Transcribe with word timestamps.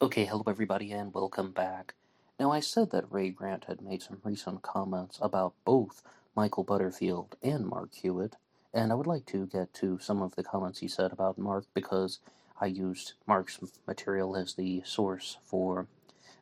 Okay, 0.00 0.26
hello 0.26 0.44
everybody, 0.46 0.92
and 0.92 1.12
welcome 1.12 1.50
back. 1.50 1.94
Now, 2.38 2.52
I 2.52 2.60
said 2.60 2.92
that 2.92 3.10
Ray 3.10 3.30
Grant 3.30 3.64
had 3.64 3.80
made 3.80 4.00
some 4.00 4.20
recent 4.22 4.62
comments 4.62 5.18
about 5.20 5.54
both 5.64 6.04
Michael 6.36 6.62
Butterfield 6.62 7.34
and 7.42 7.66
Mark 7.66 7.92
Hewitt, 7.94 8.36
and 8.72 8.92
I 8.92 8.94
would 8.94 9.08
like 9.08 9.26
to 9.26 9.48
get 9.48 9.74
to 9.74 9.98
some 9.98 10.22
of 10.22 10.36
the 10.36 10.44
comments 10.44 10.78
he 10.78 10.86
said 10.86 11.10
about 11.10 11.36
Mark 11.36 11.64
because 11.74 12.20
I 12.60 12.66
used 12.66 13.14
Mark's 13.26 13.58
material 13.88 14.36
as 14.36 14.54
the 14.54 14.82
source 14.84 15.36
for 15.42 15.88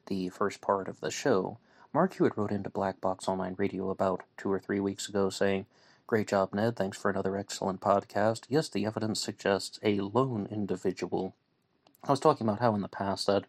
the 0.05 0.29
first 0.29 0.61
part 0.61 0.87
of 0.87 1.01
the 1.01 1.11
show. 1.11 1.57
Mark 1.95 2.13
Hewitt 2.13 2.37
wrote 2.37 2.53
into 2.53 2.69
Black 2.69 3.01
Box 3.01 3.27
Online 3.27 3.55
Radio 3.57 3.89
about 3.89 4.23
two 4.37 4.53
or 4.53 4.61
three 4.61 4.81
weeks 4.81 5.09
ago 5.09 5.31
saying, 5.31 5.65
Great 6.07 6.29
job, 6.29 6.53
Ned. 6.53 6.77
Thanks 6.77 6.99
for 6.99 7.11
another 7.11 7.39
excellent 7.39 7.81
podcast. 7.81 8.43
Yes, 8.51 8.69
the 8.69 8.85
evidence 8.85 9.19
suggests 9.19 9.81
a 9.83 10.01
lone 10.01 10.47
individual 10.51 11.35
I 12.07 12.13
was 12.13 12.21
talking 12.21 12.47
about 12.47 12.61
how 12.61 12.73
in 12.77 12.83
the 12.83 12.89
past 12.89 13.27
that 13.27 13.47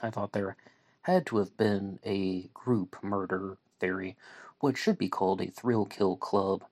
I 0.00 0.10
thought 0.10 0.32
there 0.32 0.56
had 1.02 1.26
to 1.26 1.38
have 1.38 1.56
been 1.56 1.98
a 2.06 2.48
group 2.54 2.96
murder 3.02 3.56
theory, 3.80 4.16
what 4.60 4.76
should 4.76 4.98
be 4.98 5.08
called 5.08 5.40
a 5.40 5.50
thrill 5.50 5.84
kill 5.84 6.16
club. 6.16 6.62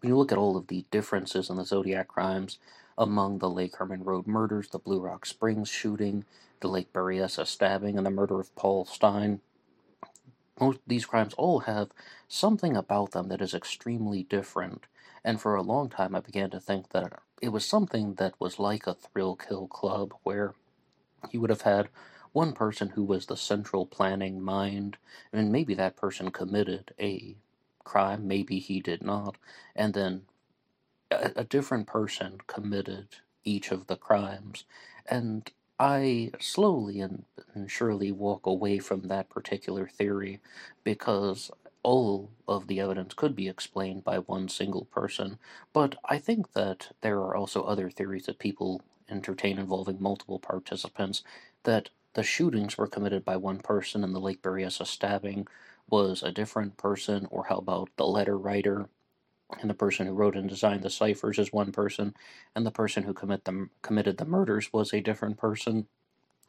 When 0.00 0.10
you 0.10 0.18
look 0.18 0.30
at 0.30 0.36
all 0.36 0.58
of 0.58 0.66
the 0.66 0.84
differences 0.90 1.48
in 1.48 1.56
the 1.56 1.64
Zodiac 1.64 2.08
crimes 2.08 2.58
among 2.98 3.38
the 3.38 3.48
Lake 3.48 3.76
Herman 3.76 4.04
Road 4.04 4.26
murders, 4.26 4.68
the 4.68 4.78
Blue 4.78 5.00
Rock 5.00 5.24
Springs 5.24 5.70
shooting, 5.70 6.26
the 6.60 6.68
Lake 6.68 6.92
Berryessa 6.92 7.46
stabbing, 7.46 7.96
and 7.96 8.04
the 8.04 8.10
murder 8.10 8.38
of 8.38 8.54
Paul 8.54 8.84
Stine, 8.84 9.40
most 10.60 10.80
these 10.86 11.06
crimes 11.06 11.34
all 11.34 11.60
have 11.60 11.90
something 12.28 12.76
about 12.76 13.12
them 13.12 13.28
that 13.28 13.40
is 13.40 13.54
extremely 13.54 14.24
different. 14.24 14.84
And 15.24 15.40
for 15.40 15.54
a 15.54 15.62
long 15.62 15.88
time, 15.88 16.14
I 16.14 16.20
began 16.20 16.50
to 16.50 16.60
think 16.60 16.90
that 16.90 17.20
it 17.40 17.50
was 17.50 17.64
something 17.64 18.14
that 18.14 18.34
was 18.38 18.58
like 18.58 18.86
a 18.86 18.94
thrill 18.94 19.36
kill 19.36 19.66
club, 19.66 20.14
where 20.22 20.54
you 21.30 21.40
would 21.40 21.50
have 21.50 21.62
had 21.62 21.88
one 22.32 22.52
person 22.52 22.90
who 22.90 23.04
was 23.04 23.26
the 23.26 23.36
central 23.36 23.86
planning 23.86 24.40
mind, 24.40 24.96
and 25.32 25.52
maybe 25.52 25.74
that 25.74 25.96
person 25.96 26.30
committed 26.30 26.94
a 27.00 27.36
crime, 27.84 28.28
maybe 28.28 28.58
he 28.58 28.80
did 28.80 29.02
not, 29.02 29.36
and 29.74 29.94
then 29.94 30.22
a, 31.10 31.32
a 31.36 31.44
different 31.44 31.86
person 31.86 32.38
committed 32.46 33.08
each 33.44 33.70
of 33.70 33.86
the 33.86 33.96
crimes. 33.96 34.64
And 35.06 35.50
I 35.78 36.32
slowly 36.40 37.00
and, 37.00 37.24
and 37.54 37.70
surely 37.70 38.12
walk 38.12 38.46
away 38.46 38.78
from 38.78 39.02
that 39.08 39.30
particular 39.30 39.86
theory 39.88 40.40
because 40.84 41.50
all 41.82 42.30
of 42.48 42.66
the 42.66 42.80
evidence 42.80 43.14
could 43.14 43.36
be 43.36 43.48
explained 43.48 44.04
by 44.04 44.18
one 44.18 44.48
single 44.48 44.86
person. 44.86 45.38
But 45.72 45.96
I 46.04 46.18
think 46.18 46.52
that 46.52 46.88
there 47.00 47.18
are 47.18 47.36
also 47.36 47.62
other 47.62 47.90
theories 47.90 48.26
that 48.26 48.38
people 48.38 48.82
entertain 49.10 49.58
involving 49.58 50.00
multiple 50.00 50.38
participants 50.38 51.22
that 51.64 51.90
the 52.14 52.22
shootings 52.22 52.76
were 52.76 52.86
committed 52.86 53.24
by 53.24 53.36
one 53.36 53.58
person 53.58 54.02
and 54.02 54.14
the 54.14 54.20
Lake 54.20 54.42
Berryessa 54.42 54.86
stabbing 54.86 55.46
was 55.88 56.22
a 56.22 56.32
different 56.32 56.76
person, 56.76 57.26
or 57.30 57.44
how 57.44 57.56
about 57.56 57.88
the 57.96 58.06
letter 58.06 58.36
writer 58.36 58.88
and 59.60 59.70
the 59.70 59.74
person 59.74 60.06
who 60.06 60.12
wrote 60.12 60.36
and 60.36 60.48
designed 60.48 60.82
the 60.82 60.90
ciphers 60.90 61.38
is 61.38 61.52
one 61.52 61.72
person, 61.72 62.14
and 62.54 62.66
the 62.66 62.70
person 62.70 63.04
who 63.04 63.14
commit 63.14 63.44
them, 63.44 63.70
committed 63.82 64.18
the 64.18 64.24
murders 64.24 64.72
was 64.72 64.92
a 64.92 65.00
different 65.00 65.38
person. 65.38 65.86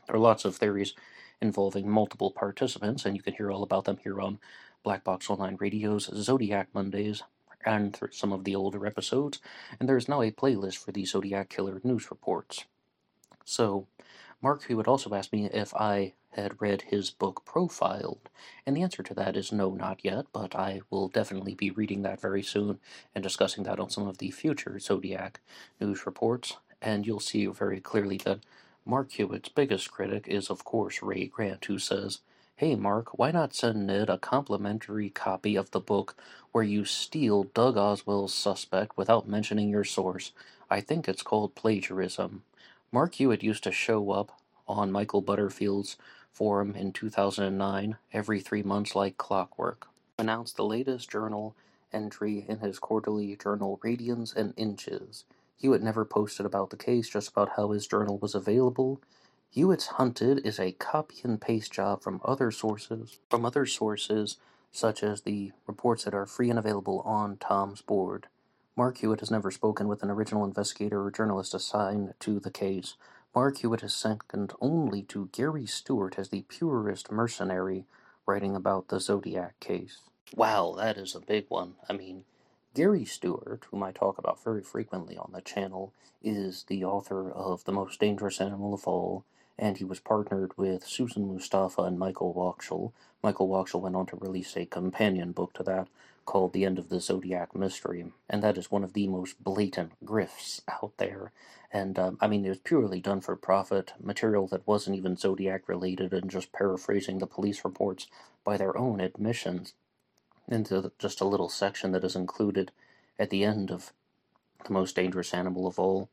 There 0.08 0.16
are 0.16 0.20
lots 0.20 0.44
of 0.44 0.56
theories 0.56 0.96
involving 1.42 1.90
multiple 1.90 2.32
participants, 2.32 3.06
and 3.06 3.16
you 3.16 3.22
can 3.22 3.36
hear 3.36 3.52
all 3.52 3.64
about 3.64 3.86
them 3.86 4.00
here 4.04 4.20
on 4.20 4.40
Black 4.84 5.04
Box 5.04 5.30
Online 5.30 5.56
Radio's 5.58 6.10
Zodiac 6.14 6.68
Mondays 6.74 7.24
and 7.66 7.96
through 7.96 8.12
some 8.12 8.32
of 8.32 8.44
the 8.44 8.56
older 8.56 8.86
episodes, 8.86 9.40
and 9.80 9.88
there 9.88 9.98
is 9.98 10.08
now 10.08 10.22
a 10.22 10.32
playlist 10.32 10.78
for 10.78 10.92
the 10.92 11.06
Zodiac 11.06 11.50
Killer 11.50 11.82
news 11.84 12.10
reports. 12.10 12.66
So, 13.46 13.88
Mark, 14.42 14.66
would 14.70 14.88
also 14.88 15.14
ask 15.14 15.34
me 15.34 15.48
if 15.48 15.74
I 15.74 16.14
had 16.32 16.62
read 16.62 16.84
his 16.84 17.10
book 17.10 17.44
Profiled, 17.46 18.30
and 18.66 18.78
the 18.78 18.84
answer 18.84 19.04
to 19.04 19.14
that 19.16 19.36
is 19.36 19.52
no, 19.52 19.72
not 19.72 20.06
yet, 20.06 20.28
but 20.32 20.56
I 20.56 20.82
will 20.90 21.08
definitely 21.08 21.56
be 21.56 21.72
reading 21.72 22.04
that 22.04 22.22
very 22.22 22.44
soon 22.44 22.80
and 23.16 23.24
discussing 23.24 23.64
that 23.64 23.80
on 23.80 23.90
some 23.90 24.08
of 24.08 24.20
the 24.20 24.32
future 24.32 24.80
Zodiac 24.80 25.42
news 25.80 26.06
reports, 26.06 26.58
and 26.82 27.06
you'll 27.06 27.20
see 27.20 27.46
very 27.48 27.82
clearly 27.82 28.18
that 28.18 28.40
Mark 28.86 29.12
Hewitt's 29.12 29.50
biggest 29.50 29.92
critic 29.92 30.28
is, 30.28 30.50
of 30.50 30.64
course, 30.64 31.02
Ray 31.02 31.26
Grant, 31.26 31.66
who 31.66 31.80
says, 31.80 32.20
Hey 32.60 32.76
Mark, 32.76 33.18
why 33.18 33.32
not 33.32 33.56
send 33.56 33.88
Ned 33.88 34.10
a 34.10 34.18
complimentary 34.18 35.10
copy 35.10 35.56
of 35.56 35.72
the 35.72 35.80
book 35.80 36.14
where 36.52 36.62
you 36.62 36.84
steal 36.84 37.44
Doug 37.44 37.78
Oswell's 37.78 38.34
suspect 38.34 38.98
without 38.98 39.30
mentioning 39.30 39.70
your 39.70 39.86
source? 39.86 40.34
I 40.70 40.82
think 40.82 41.08
it's 41.08 41.24
called 41.24 41.56
plagiarism. 41.56 42.44
Mark 42.92 43.16
Hewitt 43.16 43.44
used 43.44 43.64
to 43.64 43.72
show 43.72 44.12
up 44.12 44.38
on 44.68 44.92
Michael 44.92 45.22
Butterfield's 45.22 45.96
forum 46.34 46.76
in 46.76 46.92
2009 46.92 47.96
every 48.12 48.42
three 48.42 48.62
months 48.62 48.94
like 48.94 49.18
clockwork. 49.18 49.88
Announced 50.18 50.58
the 50.58 50.66
latest 50.66 51.10
journal 51.10 51.56
entry 51.94 52.44
in 52.46 52.60
his 52.60 52.78
quarterly 52.78 53.38
journal 53.38 53.80
Radians 53.82 54.36
and 54.36 54.54
Inches. 54.58 55.24
Hewitt 55.56 55.82
never 55.82 56.04
posted 56.04 56.46
about 56.46 56.72
the 56.72 56.76
case, 56.76 57.08
just 57.08 57.30
about 57.30 57.52
how 57.56 57.72
his 57.72 57.88
journal 57.88 58.18
was 58.18 58.36
available. 58.36 59.00
Hewitt's 59.52 59.88
Hunted 59.88 60.46
is 60.46 60.60
a 60.60 60.74
copy 60.74 61.22
and 61.24 61.42
paste 61.42 61.74
job 61.74 62.04
from 62.04 62.22
other 62.24 62.52
sources, 62.52 63.20
from 63.32 63.46
other 63.46 63.66
sources 63.66 64.38
such 64.72 65.02
as 65.02 65.22
the 65.22 65.54
reports 65.66 66.04
that 66.04 66.14
are 66.14 66.28
free 66.28 66.52
and 66.52 66.60
available 66.60 67.00
on 67.02 67.38
Tom's 67.38 67.82
board. 67.82 68.28
Mark 68.78 69.00
Hewitt 69.00 69.22
has 69.22 69.32
never 69.32 69.50
spoken 69.50 69.88
with 69.88 70.04
an 70.04 70.12
original 70.12 70.46
investigator 70.46 71.04
or 71.04 71.10
journalist 71.10 71.56
assigned 71.56 72.14
to 72.20 72.40
the 72.40 72.52
case. 72.52 72.94
Mark 73.34 73.58
Hewitt 73.58 73.82
is 73.82 73.96
second 73.96 74.54
only 74.62 75.02
to 75.04 75.30
Gary 75.32 75.66
Stewart 75.66 76.20
as 76.20 76.30
the 76.30 76.44
purest 76.48 77.12
mercenary 77.12 77.86
writing 78.28 78.56
about 78.56 78.90
the 78.90 79.00
Zodiac 79.00 79.60
case. 79.60 80.02
Wow, 80.36 80.76
that 80.78 80.96
is 80.96 81.16
a 81.16 81.20
big 81.20 81.46
one. 81.50 81.74
I 81.90 81.94
mean, 81.94 82.24
Gary 82.76 83.04
Stewart, 83.04 83.66
whom 83.72 83.82
I 83.82 83.92
talk 83.92 84.20
about 84.20 84.44
very 84.44 84.62
frequently 84.62 85.18
on 85.18 85.32
the 85.34 85.42
channel, 85.42 85.92
is 86.22 86.66
the 86.68 86.86
author 86.86 87.32
of 87.32 87.64
The 87.64 87.72
Most 87.72 88.00
Dangerous 88.00 88.40
Animal 88.40 88.76
of 88.76 88.88
All, 88.88 89.26
and 89.60 89.78
he 89.78 89.84
was 89.84 90.00
partnered 90.00 90.58
with 90.58 90.88
Susan 90.88 91.28
Mustafa 91.28 91.82
and 91.84 92.00
Michael 92.00 92.34
Wachsel. 92.34 92.94
Michael 93.22 93.50
Wachsel 93.50 93.82
went 93.82 93.96
on 93.96 94.06
to 94.06 94.16
release 94.16 94.56
a 94.56 94.66
companion 94.66 95.34
book 95.34 95.54
to 95.54 95.64
that 95.64 95.90
called 96.26 96.54
The 96.54 96.64
End 96.64 96.80
of 96.80 96.88
the 96.88 97.02
Zodiac 97.02 97.54
Mystery, 97.54 98.06
and 98.30 98.42
that 98.42 98.58
is 98.58 98.72
one 98.72 98.86
of 98.86 98.94
the 98.94 99.08
most 99.08 99.44
blatant 99.44 99.92
grifts 100.06 100.62
out 100.82 100.94
there. 100.98 101.34
And 101.74 102.00
um, 102.00 102.18
I 102.22 102.28
mean, 102.28 102.46
it 102.46 102.50
was 102.50 102.60
purely 102.60 103.02
done 103.02 103.20
for 103.20 103.36
profit, 103.36 103.94
material 104.02 104.48
that 104.48 104.66
wasn't 104.66 104.96
even 104.96 105.18
Zodiac 105.18 105.68
related, 105.68 106.14
and 106.14 106.32
just 106.32 106.54
paraphrasing 106.54 107.20
the 107.20 107.28
police 107.28 107.66
reports 107.66 108.08
by 108.46 108.56
their 108.56 108.78
own 108.78 109.02
admissions 109.02 109.74
into 110.48 110.92
just 110.98 111.20
a 111.20 111.28
little 111.28 111.50
section 111.50 111.92
that 111.92 112.06
is 112.06 112.16
included 112.16 112.72
at 113.20 113.30
the 113.30 113.44
end 113.44 113.72
of 113.72 113.92
The 114.66 114.74
Most 114.74 114.96
Dangerous 114.96 115.34
Animal 115.34 115.68
of 115.68 115.78
All. 115.78 116.10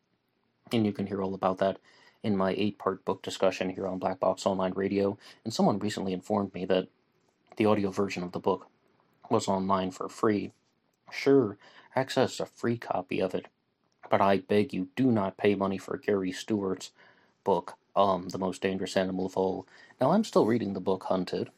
And 0.73 0.85
you 0.85 0.93
can 0.93 1.07
hear 1.07 1.23
all 1.23 1.35
about 1.35 1.59
that 1.59 1.79
in 2.23 2.37
my 2.37 2.55
eight 2.57 2.79
part 2.79 3.05
book 3.05 3.23
discussion 3.23 3.71
here 3.71 3.87
on 3.87 3.99
Black 3.99 4.21
Box 4.21 4.47
Online 4.47 4.73
Radio. 4.75 5.19
And 5.45 5.53
someone 5.53 5.79
recently 5.79 6.13
informed 6.13 6.55
me 6.55 6.65
that 6.67 6.89
the 7.57 7.67
audio 7.67 7.91
version 7.91 8.23
of 8.23 8.33
the 8.33 8.39
book 8.39 8.69
was 9.31 9.49
online 9.49 9.91
for 9.91 10.09
free. 10.09 10.53
Sure, 11.11 11.57
access 11.95 12.41
a 12.41 12.47
free 12.47 12.77
copy 12.77 13.21
of 13.21 13.35
it, 13.35 13.47
but 14.11 14.21
I 14.21 14.39
beg 14.39 14.73
you 14.73 14.89
do 14.97 15.11
not 15.11 15.37
pay 15.37 15.55
money 15.55 15.79
for 15.79 15.97
Gary 15.97 16.33
Stewart's 16.33 16.91
book, 17.45 17.75
um, 17.95 18.29
The 18.29 18.39
Most 18.39 18.61
Dangerous 18.61 18.97
Animal 18.97 19.27
of 19.27 19.37
All. 19.37 19.67
Now, 20.01 20.11
I'm 20.11 20.25
still 20.25 20.47
reading 20.47 20.75
the 20.75 20.81
book 20.81 21.05
Hunted, 21.05 21.51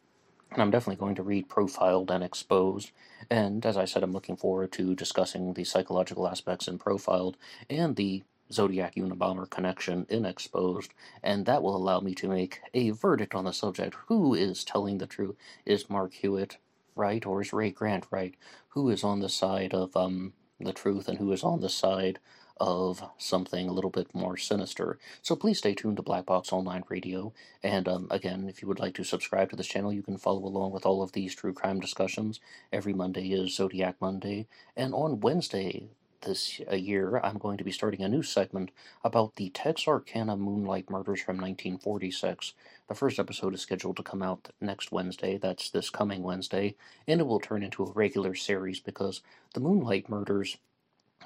and 0.53 0.63
I'm 0.63 0.71
definitely 0.71 1.01
going 1.01 1.15
to 1.17 1.23
read 1.23 1.49
Profiled 1.49 2.11
and 2.11 2.23
Exposed. 2.23 2.91
And 3.31 3.65
as 3.67 3.77
I 3.77 3.85
said, 3.85 4.03
I'm 4.03 4.13
looking 4.13 4.37
forward 4.37 4.73
to 4.73 4.95
discussing 4.95 5.55
the 5.55 5.65
psychological 5.65 6.29
aspects 6.29 6.69
in 6.69 6.79
Profiled 6.79 7.37
and 7.69 7.97
the 7.97 8.23
Zodiac 8.53 8.95
Unabomber 8.95 9.49
connection 9.49 10.07
in 10.09 10.25
Exposed, 10.25 10.95
and 11.23 11.47
that 11.47 11.63
will 11.63 11.77
allow 11.77 12.01
me 12.01 12.15
to 12.15 12.29
make 12.29 12.61
a 12.75 12.91
verdict 12.91 13.35
on 13.35 13.45
the 13.45 13.53
subject. 13.53 13.97
Who 14.06 14.35
is 14.35 14.65
telling 14.65 14.99
the 14.99 15.06
truth? 15.06 15.37
Is 15.67 15.91
Mark 15.91 16.15
Hewitt 16.15 16.59
right, 16.95 17.25
or 17.27 17.43
is 17.43 17.53
Ray 17.53 17.71
Grant 17.71 18.06
right? 18.11 18.35
Who 18.71 18.89
is 18.91 19.05
on 19.05 19.21
the 19.21 19.29
side 19.29 19.75
of 19.75 19.97
um, 19.97 20.33
the 20.59 20.73
truth, 20.73 21.09
and 21.09 21.19
who 21.19 21.33
is 21.33 21.43
on 21.43 21.61
the 21.61 21.69
side 21.69 22.19
of 22.61 23.03
something 23.19 23.69
a 23.69 23.73
little 23.73 23.91
bit 23.91 24.12
more 24.15 24.37
sinister. 24.37 24.99
So 25.23 25.37
please 25.37 25.59
stay 25.59 25.75
tuned 25.75 25.97
to 25.97 26.03
Black 26.03 26.27
Box 26.27 26.53
Online 26.53 26.83
Radio. 26.89 27.33
And 27.62 27.89
um, 27.89 28.09
again, 28.11 28.49
if 28.49 28.62
you 28.62 28.69
would 28.69 28.81
like 28.81 28.94
to 28.94 29.05
subscribe 29.05 29.51
to 29.51 29.56
this 29.56 29.69
channel, 29.69 29.93
you 29.93 30.03
can 30.03 30.19
follow 30.19 30.44
along 30.44 30.73
with 30.73 30.85
all 30.85 31.03
of 31.03 31.12
these 31.12 31.35
true 31.35 31.53
crime 31.53 31.81
discussions. 31.81 32.41
Every 32.73 32.93
Monday 32.93 33.29
is 33.33 33.55
Zodiac 33.55 33.97
Monday. 34.01 34.49
And 34.77 34.93
on 34.93 35.21
Wednesday, 35.21 35.91
this 36.23 36.61
year, 36.61 37.20
I'm 37.23 37.38
going 37.38 37.59
to 37.59 37.65
be 37.65 37.73
starting 37.73 38.03
a 38.03 38.09
new 38.09 38.23
segment 38.23 38.70
about 39.05 39.37
the 39.37 39.50
Texarkana 39.50 40.37
Moonlight 40.37 40.91
Murders 40.91 41.20
from 41.20 41.37
1946. 41.37 42.55
The 42.88 42.94
first 42.94 43.19
episode 43.19 43.55
is 43.55 43.61
scheduled 43.61 43.97
to 43.97 44.03
come 44.03 44.23
out 44.23 44.49
next 44.61 44.93
Wednesday, 44.93 45.38
that's 45.38 45.70
this 45.70 45.91
coming 45.91 46.23
Wednesday, 46.23 46.76
and 47.06 47.20
it 47.20 47.26
will 47.26 47.41
turn 47.41 47.62
into 47.62 47.85
a 47.85 47.93
regular 47.93 48.35
series 48.35 48.81
because 48.81 49.23
the 49.55 49.61
Moonlight 49.61 50.09
Murders 50.09 50.59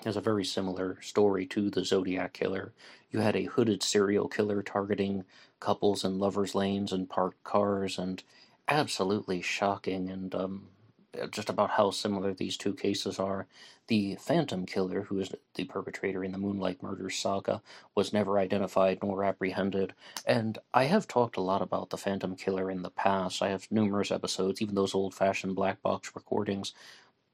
is 0.05 0.17
a 0.17 0.21
very 0.21 0.45
similar 0.45 0.99
story 1.01 1.47
to 1.47 1.71
the 1.71 1.85
Zodiac 1.85 2.33
Killer. 2.33 2.73
You 3.11 3.21
had 3.21 3.37
a 3.37 3.45
hooded 3.45 3.83
serial 3.83 4.29
killer 4.29 4.63
targeting 4.63 5.25
couples 5.61 6.05
in 6.05 6.19
lovers' 6.19 6.55
lanes 6.55 6.93
and 6.93 7.09
parked 7.09 7.45
cars, 7.45 7.99
and 7.99 8.23
absolutely 8.69 9.43
shocking 9.43 10.09
and 10.11 10.35
um, 10.35 10.69
just 11.31 11.51
about 11.51 11.71
how 11.71 11.91
similar 11.91 12.33
these 12.33 12.57
two 12.57 12.75
cases 12.75 13.19
are. 13.19 13.47
The 13.93 14.17
Phantom 14.17 14.65
Killer, 14.65 15.03
who 15.03 15.19
is 15.19 15.35
the 15.55 15.65
perpetrator 15.65 16.25
in 16.25 16.33
the 16.33 16.39
Moonlight 16.39 16.83
Murders 16.83 17.15
saga, 17.19 17.61
was 17.95 18.11
never 18.11 18.39
identified 18.39 19.01
nor 19.03 19.23
apprehended. 19.23 19.93
And 20.25 20.57
I 20.73 20.85
have 20.85 21.07
talked 21.07 21.37
a 21.37 21.43
lot 21.43 21.61
about 21.61 21.91
the 21.91 21.99
Phantom 21.99 22.35
Killer 22.35 22.71
in 22.71 22.81
the 22.81 22.89
past. 22.89 23.43
I 23.43 23.51
have 23.51 23.71
numerous 23.71 24.11
episodes, 24.11 24.63
even 24.63 24.77
those 24.77 24.95
old 24.95 25.13
fashioned 25.13 25.57
black 25.57 25.83
box 25.83 26.13
recordings. 26.15 26.73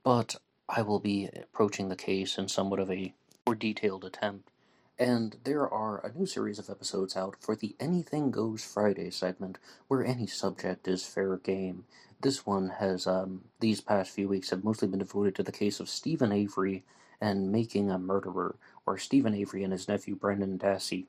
But 0.02 0.34
I 0.69 0.82
will 0.82 0.99
be 0.99 1.28
approaching 1.32 1.90
the 1.90 1.94
case 1.94 2.37
in 2.37 2.49
somewhat 2.49 2.81
of 2.81 2.90
a 2.90 3.14
more 3.46 3.55
detailed 3.55 4.05
attempt. 4.05 4.50
And 4.99 5.37
there 5.44 5.72
are 5.72 6.05
a 6.05 6.12
new 6.12 6.26
series 6.26 6.58
of 6.58 6.69
episodes 6.69 7.16
out 7.16 7.37
for 7.38 7.55
the 7.55 7.76
Anything 7.78 8.32
Goes 8.32 8.64
Friday 8.64 9.10
segment, 9.10 9.58
where 9.87 10.05
any 10.05 10.26
subject 10.26 10.88
is 10.88 11.06
fair 11.06 11.37
game. 11.37 11.84
This 12.20 12.44
one 12.44 12.70
has, 12.81 13.06
um, 13.06 13.44
these 13.61 13.81
past 13.81 14.11
few 14.11 14.29
weeks, 14.29 14.50
have 14.50 14.65
mostly 14.65 14.88
been 14.88 14.99
devoted 14.99 15.37
to 15.37 15.43
the 15.44 15.53
case 15.53 15.79
of 15.79 15.88
Steven 15.88 16.32
Avery 16.32 16.85
and 17.20 17.53
Making 17.53 17.91
a 17.91 17.99
Murderer, 17.99 18.56
where 18.85 18.99
Steven 18.99 19.35
Avery 19.35 19.62
and 19.62 19.73
his 19.73 19.87
nephew 19.87 20.17
Brendan 20.17 20.59
Dassey 20.59 21.06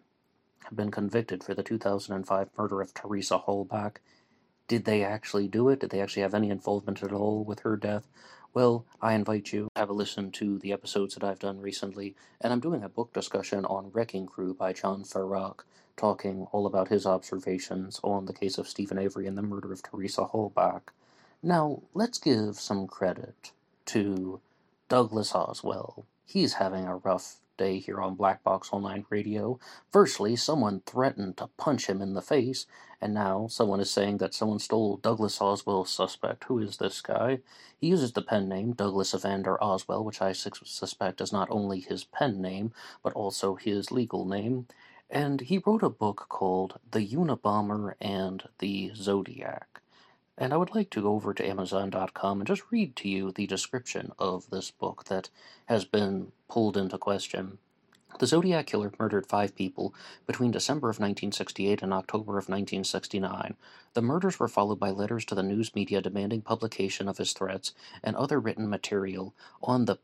have 0.66 0.76
been 0.76 0.92
convicted 0.92 1.44
for 1.44 1.56
the 1.56 1.64
2005 1.64 2.50
murder 2.58 2.82
of 2.82 2.94
Teresa 2.94 3.40
Halbach. 3.40 3.98
Did 4.68 4.86
they 4.86 5.04
actually 5.04 5.48
do 5.48 5.70
it? 5.70 5.80
Did 5.80 5.90
they 5.90 6.02
actually 6.02 6.22
have 6.22 6.36
any 6.36 6.52
involvement 6.52 7.02
at 7.02 7.12
all 7.12 7.44
with 7.44 7.62
her 7.62 7.76
death? 7.76 8.08
Well, 8.52 8.84
I 9.00 9.14
invite 9.14 9.54
you 9.54 9.66
to 9.66 9.80
have 9.80 9.90
a 9.92 9.94
listen 9.94 10.32
to 10.32 10.58
the 10.58 10.74
episodes 10.74 11.14
that 11.14 11.24
I've 11.24 11.38
done 11.38 11.62
recently, 11.62 12.16
and 12.42 12.52
I'm 12.52 12.60
doing 12.60 12.84
a 12.84 12.90
book 12.90 13.14
discussion 13.14 13.64
on 13.66 13.92
Wrecking 13.94 14.26
Crew 14.26 14.56
by 14.56 14.74
John 14.74 15.04
Ferak, 15.04 15.60
talking 15.96 16.48
all 16.52 16.66
about 16.66 16.88
his 16.88 17.06
observations 17.06 18.00
on 18.04 18.26
the 18.26 18.34
case 18.34 18.58
of 18.58 18.68
Steven 18.68 18.98
Avery 18.98 19.28
and 19.28 19.38
the 19.38 19.44
murder 19.44 19.72
of 19.72 19.84
Teresa 19.84 20.26
Halbach. 20.26 20.82
Now, 21.44 21.84
let's 21.94 22.18
give 22.18 22.56
some 22.56 22.88
credit 22.88 23.52
to 23.86 24.42
Douglas 24.88 25.36
Oswell. 25.36 26.06
He's 26.26 26.54
having 26.54 26.86
a 26.86 26.98
rough 26.98 27.36
day 27.60 27.78
here 27.78 28.02
on 28.02 28.16
Black 28.16 28.42
Box 28.44 28.70
Online 28.72 29.06
Radio. 29.12 29.60
Firstly, 29.92 30.36
someone 30.36 30.82
threatened 30.86 31.38
to 31.38 31.50
punch 31.58 31.88
him 31.88 32.02
in 32.02 32.16
the 32.16 32.22
face, 32.22 32.66
and 33.02 33.14
now 33.14 33.48
someone 33.48 33.82
is 33.82 33.92
saying 33.92 34.18
that 34.18 34.34
someone 34.34 34.60
stole 34.60 34.98
Douglas 34.98 35.40
Oswell's 35.42 35.92
suspect. 35.92 36.46
Who 36.46 36.58
is 36.60 36.78
this 36.78 37.02
guy? 37.02 37.40
He 37.78 37.88
uses 37.88 38.14
the 38.14 38.22
pen 38.22 38.50
name 38.50 38.72
Douglas 38.72 39.14
Evander 39.14 39.62
Oswell, 39.62 40.04
which 40.04 40.22
I 40.22 40.32
suspect 40.32 41.22
is 41.22 41.34
not 41.34 41.50
only 41.52 41.82
his 41.82 42.06
pen 42.06 42.42
name, 42.42 42.72
but 43.04 43.14
also 43.14 43.56
his 43.56 43.92
legal 43.92 44.26
name. 44.26 44.68
And 45.10 45.42
he 45.42 45.62
wrote 45.66 45.84
a 45.84 45.90
book 45.90 46.28
called 46.30 46.80
The 46.90 47.08
Unabomber 47.08 47.96
and 48.00 48.44
the 48.60 48.92
Zodiac. 48.96 49.79
And 50.42 50.54
I 50.54 50.58
would 50.58 50.74
like 50.74 50.90
to 50.92 51.02
go 51.02 51.16
over 51.16 51.34
to 51.34 51.46
Amazon.com 51.46 52.40
and 52.40 52.48
just 52.48 52.64
read 52.72 52.96
to 52.96 53.10
you 53.10 53.32
the 53.34 53.46
description 53.46 54.14
of 54.18 54.50
this 54.50 54.72
book 54.72 55.04
that 55.10 55.30
has 55.66 55.84
been 55.84 56.32
pulled 56.48 56.78
into 56.78 56.98
question. 56.98 57.58
The 58.20 58.26
Zodiac 58.26 58.66
Killer 58.66 58.94
murdered 58.98 59.28
five 59.28 59.54
people 59.54 59.94
between 60.26 60.52
December 60.52 60.88
of 60.88 60.96
1968 60.96 61.82
and 61.82 61.94
October 61.94 62.32
of 62.32 62.48
1969. 62.48 63.58
The 63.94 64.02
murders 64.02 64.40
were 64.40 64.48
followed 64.48 64.80
by 64.80 64.92
letters 64.92 65.26
to 65.26 65.36
the 65.36 65.44
news 65.44 65.76
media 65.76 66.02
demanding 66.02 66.42
publication 66.42 67.10
of 67.10 67.18
his 67.18 67.34
threats 67.34 67.74
and 68.02 68.16
other 68.16 68.40
written 68.40 68.70
material 68.70 69.36
on 69.62 69.86
the 69.86 69.98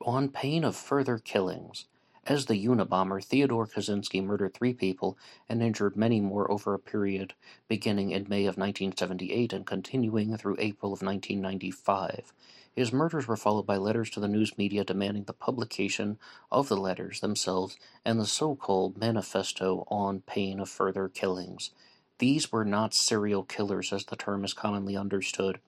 on 0.00 0.28
pain 0.28 0.62
of 0.62 0.76
further 0.76 1.18
killings. 1.18 1.86
As 2.26 2.46
the 2.46 2.66
Unabomber, 2.66 3.22
Theodore 3.22 3.66
Kaczynski 3.66 4.24
murdered 4.24 4.54
three 4.54 4.72
people 4.72 5.18
and 5.46 5.62
injured 5.62 5.94
many 5.94 6.22
more 6.22 6.50
over 6.50 6.72
a 6.72 6.78
period 6.78 7.34
beginning 7.68 8.12
in 8.12 8.26
May 8.30 8.46
of 8.46 8.56
1978 8.56 9.52
and 9.52 9.66
continuing 9.66 10.34
through 10.38 10.56
April 10.58 10.94
of 10.94 11.02
1995. 11.02 12.32
His 12.74 12.94
murders 12.94 13.28
were 13.28 13.36
followed 13.36 13.66
by 13.66 13.76
letters 13.76 14.08
to 14.08 14.20
the 14.20 14.28
news 14.28 14.56
media 14.56 14.84
demanding 14.84 15.24
the 15.24 15.34
publication 15.34 16.18
of 16.50 16.68
the 16.68 16.78
letters 16.78 17.20
themselves 17.20 17.76
and 18.06 18.18
the 18.18 18.24
so 18.24 18.56
called 18.56 18.96
manifesto 18.96 19.86
on 19.88 20.22
pain 20.22 20.60
of 20.60 20.70
further 20.70 21.10
killings. 21.10 21.72
These 22.20 22.50
were 22.50 22.64
not 22.64 22.94
serial 22.94 23.42
killers 23.42 23.92
as 23.92 24.06
the 24.06 24.16
term 24.16 24.46
is 24.46 24.54
commonly 24.54 24.96
understood, 24.96 25.60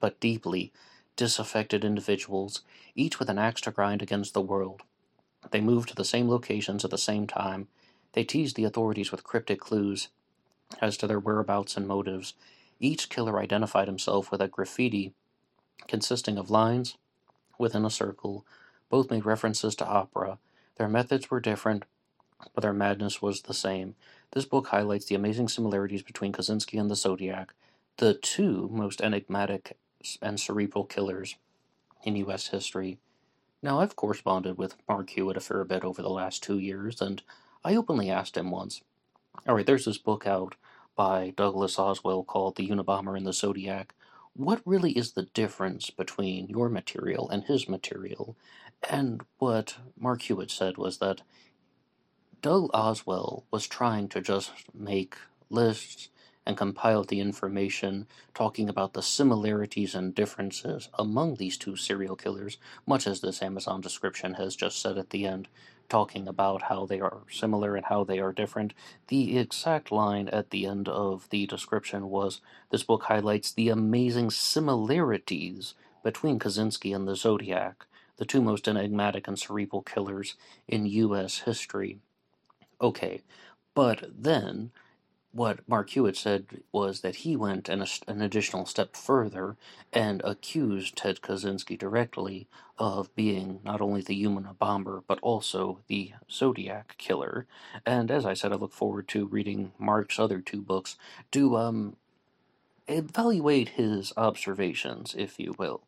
but 0.00 0.20
deeply 0.20 0.72
disaffected 1.16 1.84
individuals, 1.84 2.62
each 2.94 3.18
with 3.18 3.28
an 3.28 3.38
axe 3.38 3.60
to 3.60 3.70
grind 3.70 4.00
against 4.00 4.32
the 4.32 4.40
world. 4.40 4.82
They 5.50 5.60
moved 5.60 5.88
to 5.90 5.94
the 5.94 6.04
same 6.04 6.28
locations 6.28 6.84
at 6.84 6.90
the 6.90 6.98
same 6.98 7.26
time. 7.26 7.68
They 8.12 8.24
teased 8.24 8.56
the 8.56 8.64
authorities 8.64 9.10
with 9.10 9.24
cryptic 9.24 9.60
clues 9.60 10.08
as 10.80 10.96
to 10.98 11.06
their 11.06 11.20
whereabouts 11.20 11.76
and 11.76 11.86
motives. 11.86 12.34
Each 12.80 13.08
killer 13.08 13.38
identified 13.38 13.88
himself 13.88 14.30
with 14.30 14.40
a 14.40 14.48
graffiti 14.48 15.14
consisting 15.88 16.38
of 16.38 16.50
lines 16.50 16.96
within 17.58 17.84
a 17.84 17.90
circle. 17.90 18.46
Both 18.88 19.10
made 19.10 19.24
references 19.24 19.74
to 19.76 19.86
opera. 19.86 20.38
Their 20.76 20.88
methods 20.88 21.30
were 21.30 21.40
different, 21.40 21.84
but 22.54 22.62
their 22.62 22.72
madness 22.72 23.22
was 23.22 23.42
the 23.42 23.54
same. 23.54 23.94
This 24.32 24.44
book 24.44 24.68
highlights 24.68 25.06
the 25.06 25.14
amazing 25.14 25.48
similarities 25.48 26.02
between 26.02 26.32
Kaczynski 26.32 26.80
and 26.80 26.90
the 26.90 26.96
Zodiac, 26.96 27.54
the 27.98 28.14
two 28.14 28.68
most 28.72 29.00
enigmatic 29.00 29.76
and 30.20 30.40
cerebral 30.40 30.84
killers 30.84 31.36
in 32.02 32.16
U.S. 32.16 32.48
history. 32.48 32.98
Now, 33.62 33.80
I've 33.80 33.94
corresponded 33.94 34.58
with 34.58 34.76
Mark 34.88 35.10
Hewitt 35.10 35.36
a 35.36 35.40
fair 35.40 35.64
bit 35.64 35.84
over 35.84 36.02
the 36.02 36.10
last 36.10 36.42
two 36.42 36.58
years, 36.58 37.00
and 37.00 37.22
I 37.64 37.76
openly 37.76 38.10
asked 38.10 38.36
him 38.36 38.50
once, 38.50 38.82
all 39.46 39.54
right, 39.54 39.64
there's 39.64 39.84
this 39.84 39.98
book 39.98 40.26
out 40.26 40.56
by 40.96 41.32
Douglas 41.36 41.78
Oswell 41.78 42.24
called 42.24 42.56
The 42.56 42.68
Unabomber 42.68 43.16
and 43.16 43.26
the 43.26 43.32
Zodiac. 43.32 43.94
What 44.34 44.62
really 44.64 44.92
is 44.92 45.12
the 45.12 45.24
difference 45.34 45.90
between 45.90 46.48
your 46.48 46.68
material 46.68 47.28
and 47.30 47.44
his 47.44 47.68
material? 47.68 48.36
And 48.88 49.22
what 49.38 49.76
Mark 49.98 50.22
Hewitt 50.22 50.50
said 50.50 50.76
was 50.76 50.98
that 50.98 51.22
Doug 52.40 52.68
Oswell 52.74 53.44
was 53.50 53.66
trying 53.66 54.08
to 54.08 54.20
just 54.20 54.50
make 54.74 55.16
lists 55.50 56.08
and 56.44 56.56
compiled 56.56 57.08
the 57.08 57.20
information 57.20 58.06
talking 58.34 58.68
about 58.68 58.94
the 58.94 59.02
similarities 59.02 59.94
and 59.94 60.14
differences 60.14 60.88
among 60.98 61.36
these 61.36 61.56
two 61.56 61.76
serial 61.76 62.16
killers, 62.16 62.58
much 62.86 63.06
as 63.06 63.20
this 63.20 63.42
Amazon 63.42 63.80
description 63.80 64.34
has 64.34 64.56
just 64.56 64.80
said 64.80 64.98
at 64.98 65.10
the 65.10 65.26
end, 65.26 65.48
talking 65.88 66.26
about 66.26 66.62
how 66.62 66.86
they 66.86 67.00
are 67.00 67.18
similar 67.30 67.76
and 67.76 67.86
how 67.86 68.02
they 68.02 68.18
are 68.18 68.32
different. 68.32 68.72
The 69.08 69.38
exact 69.38 69.92
line 69.92 70.28
at 70.28 70.50
the 70.50 70.66
end 70.66 70.88
of 70.88 71.28
the 71.30 71.46
description 71.46 72.08
was 72.08 72.40
This 72.70 72.82
book 72.82 73.04
highlights 73.04 73.52
the 73.52 73.68
amazing 73.68 74.30
similarities 74.30 75.74
between 76.02 76.38
Kaczynski 76.38 76.94
and 76.94 77.06
the 77.06 77.14
Zodiac, 77.14 77.86
the 78.16 78.24
two 78.24 78.42
most 78.42 78.66
enigmatic 78.66 79.28
and 79.28 79.38
cerebral 79.38 79.82
killers 79.82 80.34
in 80.66 80.86
U.S. 80.86 81.40
history. 81.40 81.98
Okay, 82.80 83.22
but 83.74 84.04
then 84.12 84.72
what 85.32 85.66
Mark 85.66 85.90
Hewitt 85.90 86.16
said 86.16 86.62
was 86.72 87.00
that 87.00 87.16
he 87.16 87.36
went 87.36 87.68
an, 87.68 87.84
an 88.06 88.20
additional 88.20 88.66
step 88.66 88.94
further 88.96 89.56
and 89.92 90.20
accused 90.24 90.96
Ted 90.96 91.20
Kaczynski 91.22 91.78
directly 91.78 92.48
of 92.78 93.14
being 93.14 93.60
not 93.64 93.80
only 93.80 94.02
the 94.02 94.22
Unabomber 94.24 95.02
but 95.06 95.18
also 95.20 95.80
the 95.88 96.12
Zodiac 96.30 96.96
killer. 96.98 97.46
And 97.86 98.10
as 98.10 98.26
I 98.26 98.34
said, 98.34 98.52
I 98.52 98.56
look 98.56 98.72
forward 98.72 99.08
to 99.08 99.26
reading 99.26 99.72
Mark's 99.78 100.18
other 100.18 100.40
two 100.40 100.60
books 100.60 100.96
to 101.32 101.56
um, 101.56 101.96
evaluate 102.86 103.70
his 103.70 104.12
observations, 104.16 105.14
if 105.16 105.38
you 105.38 105.54
will. 105.58 105.82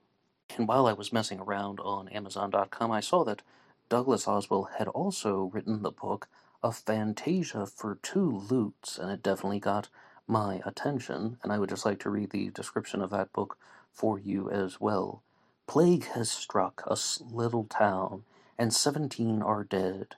And 0.56 0.68
while 0.68 0.86
I 0.86 0.92
was 0.92 1.12
messing 1.12 1.40
around 1.40 1.80
on 1.80 2.08
Amazon.com, 2.08 2.90
I 2.90 3.00
saw 3.00 3.24
that 3.24 3.42
Douglas 3.88 4.26
Oswell 4.26 4.70
had 4.78 4.88
also 4.88 5.50
written 5.52 5.82
the 5.82 5.90
book 5.90 6.28
a 6.64 6.72
Fantasia 6.72 7.66
for 7.66 7.98
Two 8.02 8.42
Lutes, 8.48 8.98
and 8.98 9.10
it 9.10 9.22
definitely 9.22 9.60
got 9.60 9.90
my 10.26 10.62
attention, 10.64 11.36
and 11.42 11.52
I 11.52 11.58
would 11.58 11.68
just 11.68 11.84
like 11.84 11.98
to 12.00 12.10
read 12.10 12.30
the 12.30 12.48
description 12.48 13.02
of 13.02 13.10
that 13.10 13.34
book 13.34 13.58
for 13.92 14.18
you 14.18 14.50
as 14.50 14.80
well. 14.80 15.22
Plague 15.66 16.06
has 16.14 16.30
struck 16.30 16.82
a 16.86 16.96
little 17.20 17.64
town, 17.64 18.22
and 18.58 18.72
seventeen 18.72 19.42
are 19.42 19.62
dead. 19.62 20.14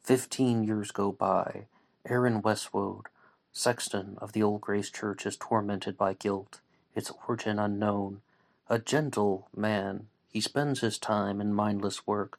Fifteen 0.00 0.62
years 0.62 0.92
go 0.92 1.10
by. 1.10 1.66
Aaron 2.08 2.42
Westwood, 2.42 3.06
sexton 3.52 4.16
of 4.20 4.32
the 4.32 4.42
Old 4.42 4.60
Grace 4.60 4.90
Church, 4.90 5.26
is 5.26 5.36
tormented 5.36 5.98
by 5.98 6.14
guilt, 6.14 6.60
its 6.94 7.10
origin 7.26 7.58
unknown. 7.58 8.20
A 8.68 8.78
gentle 8.78 9.48
man, 9.52 10.06
he 10.30 10.40
spends 10.40 10.78
his 10.78 10.96
time 10.96 11.40
in 11.40 11.52
mindless 11.52 12.06
work, 12.06 12.38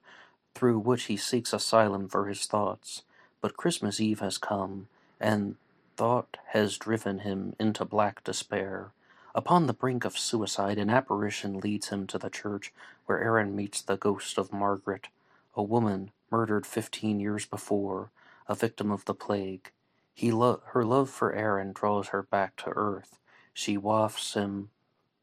through 0.56 0.80
which 0.80 1.04
he 1.04 1.18
seeks 1.18 1.52
asylum 1.52 2.08
for 2.08 2.28
his 2.28 2.46
thoughts. 2.46 3.04
But 3.42 3.58
Christmas 3.58 4.00
Eve 4.00 4.20
has 4.20 4.38
come, 4.38 4.88
and 5.20 5.56
thought 5.96 6.38
has 6.48 6.78
driven 6.78 7.20
him 7.20 7.56
into 7.60 7.86
black 7.86 8.24
despair. 8.24 8.92
Upon 9.36 9.68
the 9.68 9.74
brink 9.74 10.06
of 10.06 10.18
suicide, 10.18 10.78
an 10.78 10.90
apparition 10.90 11.60
leads 11.60 11.90
him 11.90 12.08
to 12.08 12.18
the 12.18 12.30
church 12.30 12.74
where 13.06 13.22
Aaron 13.22 13.56
meets 13.56 13.82
the 13.82 13.98
ghost 13.98 14.38
of 14.38 14.52
Margaret. 14.52 15.08
a 15.56 15.64
woman 15.64 16.12
murdered 16.32 16.66
fifteen 16.66 17.20
years 17.20 17.46
before, 17.46 18.12
a 18.48 18.56
victim 18.56 18.92
of 18.92 19.06
the 19.06 19.14
plague. 19.14 19.72
He 20.14 20.32
lo- 20.32 20.62
her 20.68 20.86
love 20.86 21.10
for 21.10 21.34
Aaron 21.34 21.74
draws 21.74 22.10
her 22.10 22.24
back 22.24 22.56
to 22.58 22.72
earth. 22.76 23.20
She 23.54 23.78
wafts 23.78 24.36
him 24.36 24.70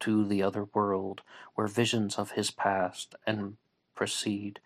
to 0.01 0.27
the 0.27 0.43
other 0.43 0.65
world, 0.75 1.23
where 1.55 1.67
visions 1.67 2.17
of 2.17 2.33
his 2.33 2.51
past 2.51 3.15
and 3.27 3.57
proceed 3.95 4.61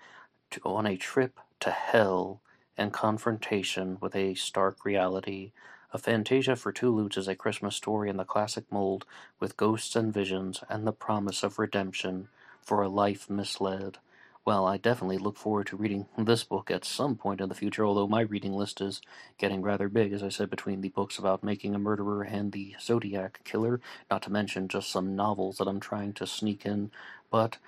to, 0.50 0.60
on 0.64 0.86
a 0.86 0.96
trip 0.96 1.38
to 1.60 1.70
hell 1.70 2.40
and 2.80 2.94
confrontation 2.94 3.98
with 4.00 4.16
a 4.16 4.34
stark 4.34 4.86
reality. 4.86 5.52
A 5.92 5.98
Fantasia 5.98 6.56
for 6.56 6.72
Two 6.72 6.90
Lutes 6.90 7.18
is 7.18 7.28
a 7.28 7.34
Christmas 7.34 7.76
story 7.76 8.08
in 8.08 8.16
the 8.16 8.24
classic 8.24 8.64
mold 8.72 9.04
with 9.38 9.58
ghosts 9.58 9.94
and 9.94 10.14
visions 10.14 10.64
and 10.70 10.86
the 10.86 10.92
promise 10.92 11.42
of 11.42 11.58
redemption 11.58 12.28
for 12.62 12.80
a 12.80 12.88
life 12.88 13.28
misled. 13.28 13.98
Well, 14.46 14.66
I 14.66 14.78
definitely 14.78 15.18
look 15.18 15.36
forward 15.36 15.66
to 15.66 15.76
reading 15.76 16.06
this 16.16 16.42
book 16.42 16.70
at 16.70 16.86
some 16.86 17.16
point 17.16 17.42
in 17.42 17.50
the 17.50 17.54
future, 17.54 17.84
although 17.84 18.08
my 18.08 18.22
reading 18.22 18.54
list 18.54 18.80
is 18.80 19.02
getting 19.36 19.60
rather 19.60 19.90
big, 19.90 20.14
as 20.14 20.22
I 20.22 20.30
said, 20.30 20.48
between 20.48 20.80
the 20.80 20.88
books 20.88 21.18
about 21.18 21.44
making 21.44 21.74
a 21.74 21.78
murderer 21.78 22.22
and 22.22 22.50
the 22.50 22.74
Zodiac 22.80 23.40
Killer, 23.44 23.82
not 24.10 24.22
to 24.22 24.32
mention 24.32 24.68
just 24.68 24.90
some 24.90 25.14
novels 25.14 25.58
that 25.58 25.68
I'm 25.68 25.80
trying 25.80 26.14
to 26.14 26.26
sneak 26.26 26.64
in. 26.64 26.90
But 27.30 27.58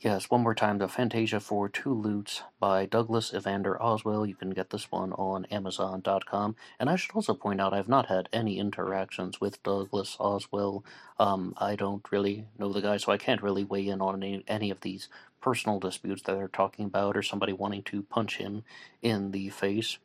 Yes, 0.00 0.28
one 0.28 0.42
more 0.42 0.54
time, 0.54 0.78
The 0.78 0.88
Fantasia 0.88 1.40
for 1.40 1.68
Two 1.68 1.94
Lutes 1.94 2.42
by 2.60 2.84
Douglas 2.84 3.32
Evander 3.32 3.80
Oswell. 3.80 4.26
You 4.26 4.34
can 4.34 4.50
get 4.50 4.68
this 4.68 4.90
one 4.90 5.14
on 5.14 5.46
Amazon.com. 5.46 6.56
And 6.78 6.90
I 6.90 6.96
should 6.96 7.14
also 7.14 7.32
point 7.32 7.60
out 7.60 7.72
I've 7.72 7.88
not 7.88 8.06
had 8.06 8.28
any 8.30 8.58
interactions 8.58 9.40
with 9.40 9.62
Douglas 9.62 10.16
Oswell. 10.20 10.84
Um, 11.18 11.54
I 11.56 11.74
don't 11.74 12.06
really 12.12 12.44
know 12.58 12.70
the 12.70 12.82
guy, 12.82 12.98
so 12.98 13.12
I 13.12 13.16
can't 13.16 13.42
really 13.42 13.64
weigh 13.64 13.88
in 13.88 14.02
on 14.02 14.22
any, 14.22 14.44
any 14.46 14.70
of 14.70 14.82
these 14.82 15.08
personal 15.40 15.78
disputes 15.78 16.22
that 16.22 16.34
they're 16.34 16.48
talking 16.48 16.84
about 16.84 17.16
or 17.16 17.22
somebody 17.22 17.54
wanting 17.54 17.82
to 17.84 18.02
punch 18.02 18.36
him 18.36 18.62
in 19.00 19.30
the 19.30 19.48
face. 19.48 19.98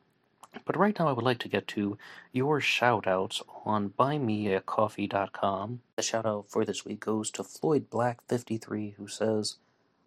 But 0.66 0.78
right 0.78 0.98
now, 0.98 1.08
I 1.08 1.12
would 1.12 1.26
like 1.26 1.40
to 1.40 1.50
get 1.50 1.68
to 1.70 1.98
your 2.32 2.62
shout 2.62 3.06
outs 3.06 3.42
on 3.66 3.90
buymeacoffee.com. 3.90 5.82
The 5.96 6.02
shout 6.02 6.26
out 6.26 6.50
for 6.50 6.64
this 6.64 6.86
week 6.86 7.02
goes 7.02 7.30
to 7.32 7.44
Floyd 7.44 7.90
Black53, 7.90 8.96
who 8.96 9.08
says, 9.08 9.58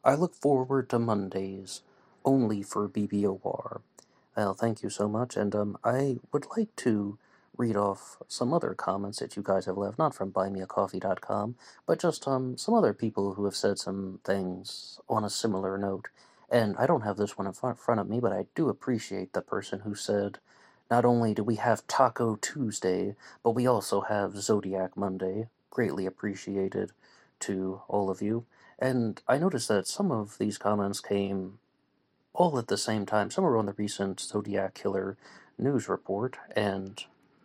I 0.04 0.14
look 0.16 0.34
forward 0.34 0.90
to 0.90 0.98
Mondays 0.98 1.82
only 2.24 2.62
for 2.62 2.88
BBOR. 2.88 3.82
Well, 4.36 4.54
thank 4.54 4.82
you 4.82 4.90
so 4.90 5.08
much, 5.08 5.36
and 5.36 5.54
um, 5.54 5.78
I 5.84 6.18
would 6.32 6.46
like 6.56 6.74
to 6.78 7.18
read 7.56 7.76
off 7.76 8.16
some 8.28 8.54
other 8.54 8.74
comments 8.74 9.20
that 9.20 9.36
you 9.36 9.42
guys 9.44 9.66
have 9.66 9.78
left, 9.78 9.98
not 9.98 10.14
from 10.14 10.32
buymeacoffee.com, 10.32 11.56
but 11.86 12.00
just 12.00 12.26
um, 12.26 12.56
some 12.58 12.74
other 12.74 12.94
people 12.94 13.34
who 13.34 13.44
have 13.44 13.56
said 13.56 13.78
some 13.78 14.20
things 14.24 14.98
on 15.08 15.24
a 15.24 15.30
similar 15.30 15.78
note. 15.78 16.08
And 16.50 16.76
I 16.78 16.86
don't 16.86 17.02
have 17.02 17.18
this 17.18 17.38
one 17.38 17.46
in 17.46 17.52
front 17.52 18.00
of 18.00 18.08
me, 18.08 18.20
but 18.20 18.32
I 18.32 18.46
do 18.54 18.70
appreciate 18.70 19.34
the 19.34 19.42
person 19.42 19.80
who 19.80 19.94
said, 19.94 20.38
not 20.90 21.04
only 21.04 21.34
do 21.34 21.44
we 21.44 21.56
have 21.56 21.86
Taco 21.86 22.36
Tuesday, 22.36 23.16
but 23.44 23.52
we 23.52 23.66
also 23.66 24.02
have 24.02 24.36
Zodiac 24.38 24.96
Monday. 24.96 25.48
Greatly 25.70 26.06
appreciated 26.06 26.92
to 27.40 27.82
all 27.88 28.10
of 28.10 28.22
you. 28.22 28.46
And 28.82 29.22
I 29.28 29.38
noticed 29.38 29.68
that 29.68 29.86
some 29.86 30.10
of 30.10 30.38
these 30.38 30.58
comments 30.58 30.98
came 30.98 31.60
all 32.34 32.58
at 32.58 32.66
the 32.66 32.76
same 32.76 33.06
time. 33.06 33.30
Some 33.30 33.44
were 33.44 33.56
on 33.56 33.66
the 33.66 33.74
recent 33.74 34.18
Zodiac 34.18 34.74
Killer 34.74 35.16
news 35.56 35.88
report, 35.88 36.36
and 36.56 37.04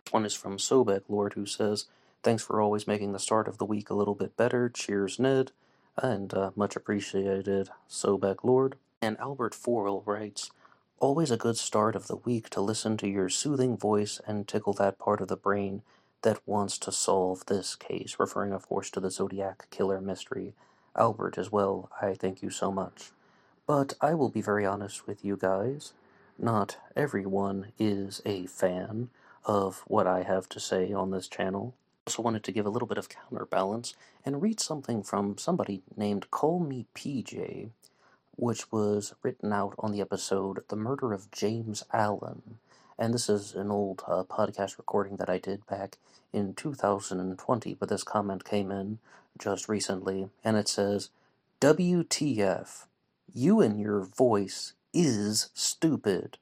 one 0.10 0.26
is 0.26 0.34
from 0.34 0.58
Sobek 0.58 1.04
Lord, 1.08 1.34
who 1.34 1.46
says, 1.46 1.86
Thanks 2.24 2.42
for 2.42 2.60
always 2.60 2.88
making 2.88 3.12
the 3.14 3.20
start 3.20 3.48
of 3.48 3.60
the 3.60 3.66
week 3.66 3.92
a 3.92 3.94
little 3.94 4.16
bit 4.16 4.36
better. 4.36 4.68
Cheers, 4.68 5.20
Ned. 5.20 5.52
And 5.96 6.34
uh, 6.34 6.52
much 6.56 6.76
appreciated, 6.76 7.70
Sobek 7.88 8.44
Lord. 8.44 8.78
And 9.00 9.16
Albert 9.20 9.54
Forel 9.54 10.02
writes, 10.08 10.50
Always 11.00 11.30
a 11.30 11.38
good 11.38 11.58
start 11.58 11.96
of 11.96 12.08
the 12.08 12.16
week 12.16 12.50
to 12.50 12.62
listen 12.62 12.98
to 12.98 13.08
your 13.08 13.30
soothing 13.30 13.78
voice 13.78 14.20
and 14.26 14.48
tickle 14.48 14.74
that 14.74 14.98
part 14.98 15.22
of 15.22 15.28
the 15.28 15.38
brain 15.38 15.84
that 16.24 16.42
wants 16.48 16.80
to 16.80 16.92
solve 16.92 17.46
this 17.46 17.76
case, 17.76 18.16
referring, 18.18 18.54
of 18.54 18.68
course, 18.68 18.90
to 18.90 19.00
the 19.00 19.12
Zodiac 19.12 19.68
Killer 19.70 20.02
mystery. 20.02 20.56
Albert 20.98 21.38
as 21.38 21.52
well, 21.52 21.90
I 22.02 22.14
thank 22.14 22.42
you 22.42 22.50
so 22.50 22.72
much. 22.72 23.12
But 23.66 23.94
I 24.02 24.14
will 24.14 24.30
be 24.30 24.42
very 24.42 24.66
honest 24.66 25.08
with 25.08 25.24
you 25.24 25.38
guys. 25.38 25.94
Not 26.38 26.78
everyone 26.96 27.74
is 27.78 28.22
a 28.26 28.46
fan 28.48 29.10
of 29.46 29.84
what 29.88 30.08
I 30.08 30.24
have 30.24 30.50
to 30.50 30.60
say 30.60 30.92
on 30.94 31.12
this 31.12 31.28
channel. 31.28 31.74
Also 32.06 32.22
wanted 32.22 32.44
to 32.46 32.52
give 32.52 32.66
a 32.66 32.70
little 32.70 32.88
bit 32.88 32.98
of 32.98 33.10
counterbalance 33.10 33.94
and 34.26 34.42
read 34.42 34.60
something 34.60 35.04
from 35.04 35.38
somebody 35.38 35.82
named 35.96 36.32
Call 36.32 36.60
Me 36.60 36.86
PJ, 36.96 37.70
which 38.36 38.72
was 38.72 39.14
written 39.24 39.52
out 39.52 39.76
on 39.80 39.92
the 39.92 40.02
episode 40.02 40.64
The 40.70 40.76
Murder 40.76 41.14
of 41.14 41.32
James 41.32 41.84
Allen. 41.92 42.60
And 43.00 43.14
this 43.14 43.30
is 43.30 43.54
an 43.54 43.70
old 43.70 44.04
uh, 44.08 44.24
podcast 44.24 44.78
recording 44.78 45.18
that 45.18 45.30
I 45.30 45.38
did 45.38 45.66
back 45.68 45.98
in 46.34 46.54
2020, 46.56 47.76
but 47.76 47.90
this 47.90 48.04
comment 48.04 48.44
came 48.44 48.72
in 48.72 49.00
just 49.38 49.70
recently, 49.70 50.30
and 50.44 50.58
it 50.58 50.68
says, 50.68 51.10
WTF, 51.62 52.86
you 53.34 53.62
and 53.62 53.80
your 53.80 54.02
voice 54.02 54.74
is 54.94 55.50
stupid. 55.54 56.38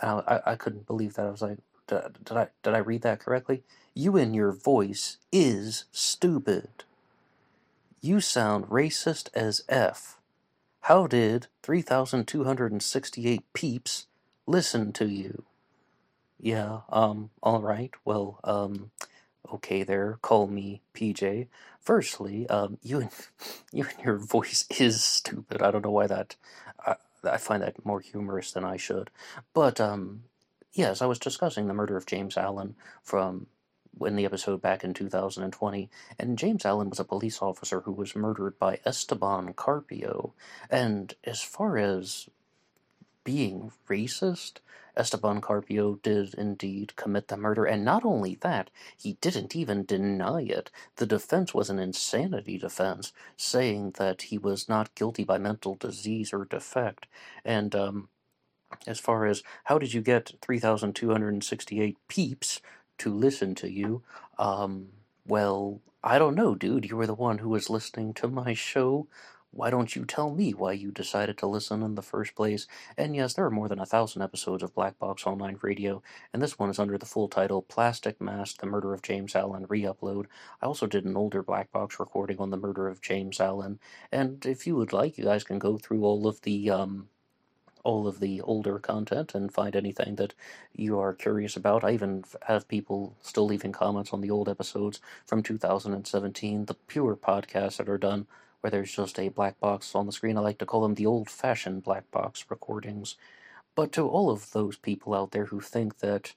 I, 0.00 0.22
I, 0.26 0.52
I 0.52 0.54
couldn't 0.54 0.86
believe 0.86 1.14
that. 1.14 1.26
I 1.26 1.30
was 1.30 1.42
like, 1.42 1.58
did 1.88 2.36
I 2.36 2.48
did 2.62 2.74
I 2.74 2.78
read 2.78 3.02
that 3.02 3.20
correctly? 3.20 3.62
You 3.94 4.16
and 4.16 4.34
your 4.34 4.52
voice 4.52 5.18
is 5.32 5.84
stupid. 5.90 6.84
You 8.00 8.20
sound 8.20 8.66
racist 8.66 9.28
as 9.34 9.62
F. 9.68 10.18
How 10.82 11.06
did 11.06 11.48
3,268 11.62 13.52
peeps 13.52 14.06
listen 14.50 14.92
to 14.94 15.06
you? 15.06 15.44
Yeah, 16.38 16.80
um, 16.88 17.30
alright, 17.42 17.92
well, 18.04 18.40
um, 18.44 18.90
okay 19.52 19.82
there, 19.82 20.18
call 20.22 20.46
me 20.46 20.82
PJ. 20.94 21.48
Firstly, 21.80 22.48
um, 22.48 22.78
you 22.82 23.00
and 23.00 23.10
you 23.72 23.84
and 23.84 24.04
your 24.04 24.18
voice 24.18 24.64
is 24.78 25.02
stupid. 25.02 25.62
I 25.62 25.70
don't 25.70 25.84
know 25.84 25.90
why 25.90 26.06
that. 26.06 26.36
I, 26.84 26.96
I 27.24 27.36
find 27.36 27.62
that 27.62 27.84
more 27.84 28.00
humorous 28.00 28.52
than 28.52 28.64
I 28.64 28.76
should. 28.76 29.10
But 29.54 29.80
um, 29.80 30.24
yes, 30.72 31.02
I 31.02 31.06
was 31.06 31.18
discussing 31.18 31.66
the 31.66 31.74
murder 31.74 31.96
of 31.96 32.06
James 32.06 32.36
Allen 32.36 32.74
from 33.02 33.46
in 34.00 34.16
the 34.16 34.24
episode 34.24 34.62
back 34.62 34.82
in 34.82 34.94
2020, 34.94 35.90
and 36.18 36.38
James 36.38 36.64
Allen 36.64 36.88
was 36.88 37.00
a 37.00 37.04
police 37.04 37.42
officer 37.42 37.82
who 37.82 37.92
was 37.92 38.16
murdered 38.16 38.58
by 38.58 38.80
Esteban 38.86 39.52
Carpio. 39.52 40.32
And 40.70 41.14
as 41.24 41.42
far 41.42 41.76
as 41.76 42.28
being 43.30 43.70
racist, 43.88 44.54
Esteban 44.96 45.40
Carpio 45.40 46.00
did 46.02 46.34
indeed 46.34 46.96
commit 46.96 47.28
the 47.28 47.36
murder, 47.36 47.64
and 47.64 47.84
not 47.84 48.04
only 48.04 48.34
that, 48.40 48.70
he 48.96 49.12
didn't 49.20 49.54
even 49.54 49.84
deny 49.84 50.42
it. 50.42 50.68
The 50.96 51.06
defense 51.06 51.54
was 51.54 51.70
an 51.70 51.78
insanity 51.78 52.58
defense, 52.58 53.12
saying 53.36 53.92
that 53.98 54.22
he 54.22 54.36
was 54.36 54.68
not 54.68 54.96
guilty 54.96 55.22
by 55.22 55.38
mental 55.38 55.76
disease 55.76 56.32
or 56.32 56.44
defect. 56.44 57.06
And 57.44 57.72
um, 57.76 58.08
as 58.84 58.98
far 58.98 59.26
as 59.26 59.44
how 59.62 59.78
did 59.78 59.94
you 59.94 60.00
get 60.00 60.32
3,268 60.42 61.98
peeps 62.08 62.60
to 62.98 63.14
listen 63.14 63.54
to 63.54 63.70
you, 63.70 64.02
um, 64.40 64.88
well, 65.24 65.80
I 66.02 66.18
don't 66.18 66.34
know, 66.34 66.56
dude. 66.56 66.90
You 66.90 66.96
were 66.96 67.06
the 67.06 67.14
one 67.14 67.38
who 67.38 67.50
was 67.50 67.70
listening 67.70 68.12
to 68.14 68.26
my 68.26 68.54
show 68.54 69.06
why 69.52 69.68
don't 69.68 69.96
you 69.96 70.04
tell 70.04 70.30
me 70.30 70.52
why 70.52 70.72
you 70.72 70.92
decided 70.92 71.36
to 71.38 71.46
listen 71.46 71.82
in 71.82 71.96
the 71.96 72.02
first 72.02 72.36
place? 72.36 72.68
And 72.96 73.16
yes, 73.16 73.34
there 73.34 73.44
are 73.44 73.50
more 73.50 73.68
than 73.68 73.80
a 73.80 73.86
thousand 73.86 74.22
episodes 74.22 74.62
of 74.62 74.74
Black 74.74 74.98
Box 74.98 75.26
Online 75.26 75.58
Radio, 75.60 76.02
and 76.32 76.40
this 76.40 76.58
one 76.58 76.70
is 76.70 76.78
under 76.78 76.96
the 76.96 77.06
full 77.06 77.28
title 77.28 77.62
Plastic 77.62 78.20
Mask 78.20 78.60
The 78.60 78.66
Murder 78.66 78.94
of 78.94 79.02
James 79.02 79.34
Allen 79.34 79.66
re 79.68 79.82
upload. 79.82 80.26
I 80.62 80.66
also 80.66 80.86
did 80.86 81.04
an 81.04 81.16
older 81.16 81.42
Black 81.42 81.72
Box 81.72 81.98
recording 81.98 82.38
on 82.38 82.50
the 82.50 82.56
murder 82.56 82.86
of 82.86 83.00
James 83.00 83.40
Allen, 83.40 83.80
and 84.12 84.46
if 84.46 84.66
you 84.66 84.76
would 84.76 84.92
like, 84.92 85.18
you 85.18 85.24
guys 85.24 85.42
can 85.42 85.58
go 85.58 85.78
through 85.78 86.04
all 86.04 86.28
of 86.28 86.42
the, 86.42 86.70
um, 86.70 87.08
all 87.82 88.06
of 88.06 88.20
the 88.20 88.40
older 88.42 88.78
content 88.78 89.34
and 89.34 89.52
find 89.52 89.74
anything 89.74 90.14
that 90.14 90.34
you 90.72 90.98
are 90.98 91.12
curious 91.12 91.56
about. 91.56 91.82
I 91.82 91.90
even 91.90 92.24
have 92.46 92.68
people 92.68 93.16
still 93.20 93.46
leaving 93.46 93.72
comments 93.72 94.12
on 94.12 94.20
the 94.20 94.30
old 94.30 94.48
episodes 94.48 95.00
from 95.26 95.42
2017, 95.42 96.66
the 96.66 96.74
pure 96.74 97.16
podcasts 97.16 97.78
that 97.78 97.88
are 97.88 97.98
done 97.98 98.28
where 98.60 98.70
there's 98.70 98.92
just 98.94 99.18
a 99.18 99.28
black 99.28 99.58
box 99.60 99.94
on 99.94 100.06
the 100.06 100.12
screen. 100.12 100.36
I 100.36 100.40
like 100.40 100.58
to 100.58 100.66
call 100.66 100.82
them 100.82 100.94
the 100.94 101.06
old 101.06 101.30
fashioned 101.30 101.82
black 101.82 102.10
box 102.10 102.44
recordings. 102.48 103.16
But 103.74 103.92
to 103.92 104.06
all 104.08 104.30
of 104.30 104.50
those 104.52 104.76
people 104.76 105.14
out 105.14 105.30
there 105.30 105.46
who 105.46 105.60
think 105.60 105.98
that 105.98 106.34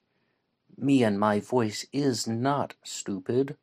me 0.77 1.03
and 1.03 1.20
my 1.20 1.39
voice 1.39 1.86
is 1.92 2.27
not 2.27 2.75
stupid, 2.84 3.58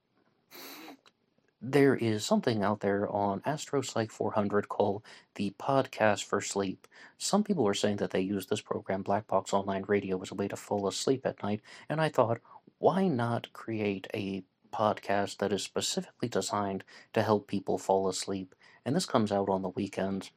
there 1.63 1.95
is 1.95 2.25
something 2.25 2.63
out 2.63 2.81
there 2.81 3.09
on 3.11 3.41
AstroPsych 3.43 4.11
400 4.11 4.69
called 4.69 5.03
the 5.35 5.53
Podcast 5.59 6.25
for 6.25 6.41
Sleep. 6.41 6.87
Some 7.19 7.45
people 7.45 7.65
were 7.65 7.75
saying 7.75 7.97
that 7.97 8.11
they 8.11 8.21
use 8.21 8.47
this 8.47 8.63
program, 8.63 9.03
Black 9.03 9.27
Box 9.27 9.53
Online 9.53 9.85
Radio, 9.87 10.21
as 10.23 10.31
a 10.31 10.35
way 10.35 10.49
to 10.49 10.57
fall 10.57 10.89
asleep 10.89 11.27
at 11.27 11.43
night, 11.43 11.61
and 11.89 12.01
I 12.01 12.09
thought, 12.09 12.41
why 12.79 13.09
not 13.09 13.53
create 13.53 14.07
a 14.15 14.43
podcast 14.73 15.39
that 15.39 15.53
is 15.53 15.63
specifically 15.63 16.29
designed 16.29 16.85
to 17.13 17.23
help 17.23 17.47
people 17.47 17.79
fall 17.79 18.09
asleep, 18.09 18.55
and 18.85 18.95
this 18.97 19.07
comes 19.07 19.33
out 19.33 19.49
on 19.49 19.63
the 19.63 19.69
weekends. 19.71 20.31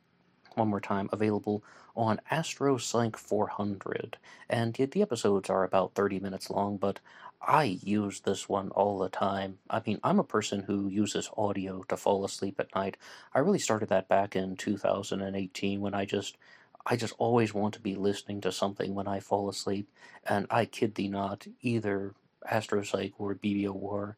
one 0.55 0.67
more 0.67 0.81
time, 0.81 1.09
available 1.11 1.63
on 1.95 2.19
AstroPsych 2.31 3.15
400. 3.15 4.17
And 4.49 4.73
the 4.73 5.01
episodes 5.01 5.49
are 5.49 5.63
about 5.63 5.95
30 5.95 6.19
minutes 6.19 6.49
long, 6.49 6.77
but 6.77 6.99
I 7.41 7.63
use 7.83 8.21
this 8.21 8.47
one 8.47 8.69
all 8.69 8.99
the 8.99 9.09
time. 9.09 9.59
I 9.69 9.81
mean, 9.85 9.99
I'm 10.03 10.19
a 10.19 10.23
person 10.23 10.61
who 10.61 10.87
uses 10.87 11.29
audio 11.35 11.83
to 11.89 11.97
fall 11.97 12.23
asleep 12.23 12.59
at 12.59 12.73
night. 12.75 12.97
I 13.33 13.39
really 13.39 13.59
started 13.59 13.89
that 13.89 14.07
back 14.07 14.35
in 14.35 14.55
2018 14.55 15.81
when 15.81 15.93
I 15.93 16.05
just 16.05 16.37
I 16.85 16.97
just 16.97 17.13
always 17.17 17.53
want 17.53 17.73
to 17.75 17.79
be 17.79 17.95
listening 17.95 18.41
to 18.41 18.51
something 18.51 18.93
when 18.93 19.07
I 19.07 19.21
fall 19.21 19.47
asleep, 19.49 19.89
and 20.25 20.45
I 20.49 20.65
kid 20.65 20.95
thee 20.95 21.07
not, 21.07 21.47
either 21.61 22.13
AstroPsych 22.51 23.13
or 23.17 23.35
BBOR 23.35 24.15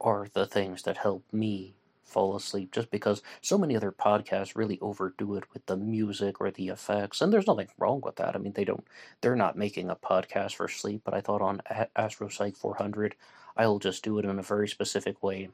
are 0.00 0.26
the 0.32 0.46
things 0.46 0.82
that 0.82 0.98
help 0.98 1.24
me 1.32 1.74
fall 2.04 2.36
asleep 2.36 2.70
just 2.70 2.90
because 2.90 3.20
so 3.40 3.58
many 3.58 3.74
other 3.74 3.90
podcasts 3.90 4.54
really 4.54 4.78
overdo 4.80 5.34
it 5.34 5.44
with 5.52 5.66
the 5.66 5.76
music 5.76 6.40
or 6.40 6.50
the 6.52 6.68
effects 6.68 7.20
and 7.20 7.32
there's 7.32 7.48
nothing 7.48 7.68
wrong 7.78 8.00
with 8.04 8.16
that. 8.16 8.36
I 8.36 8.38
mean 8.38 8.52
they 8.52 8.64
don't 8.64 8.86
they're 9.20 9.34
not 9.36 9.56
making 9.58 9.90
a 9.90 9.96
podcast 9.96 10.54
for 10.54 10.68
sleep 10.68 11.02
but 11.04 11.14
i 11.14 11.20
thought 11.20 11.42
on 11.42 11.60
astropsych 11.96 12.56
400 12.56 13.16
i'll 13.56 13.80
just 13.80 14.04
do 14.04 14.18
it 14.18 14.24
in 14.24 14.38
a 14.38 14.42
very 14.42 14.68
specific 14.68 15.22
way 15.22 15.48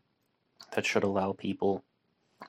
that 0.74 0.84
should 0.84 1.04
allow 1.04 1.32
people 1.32 1.84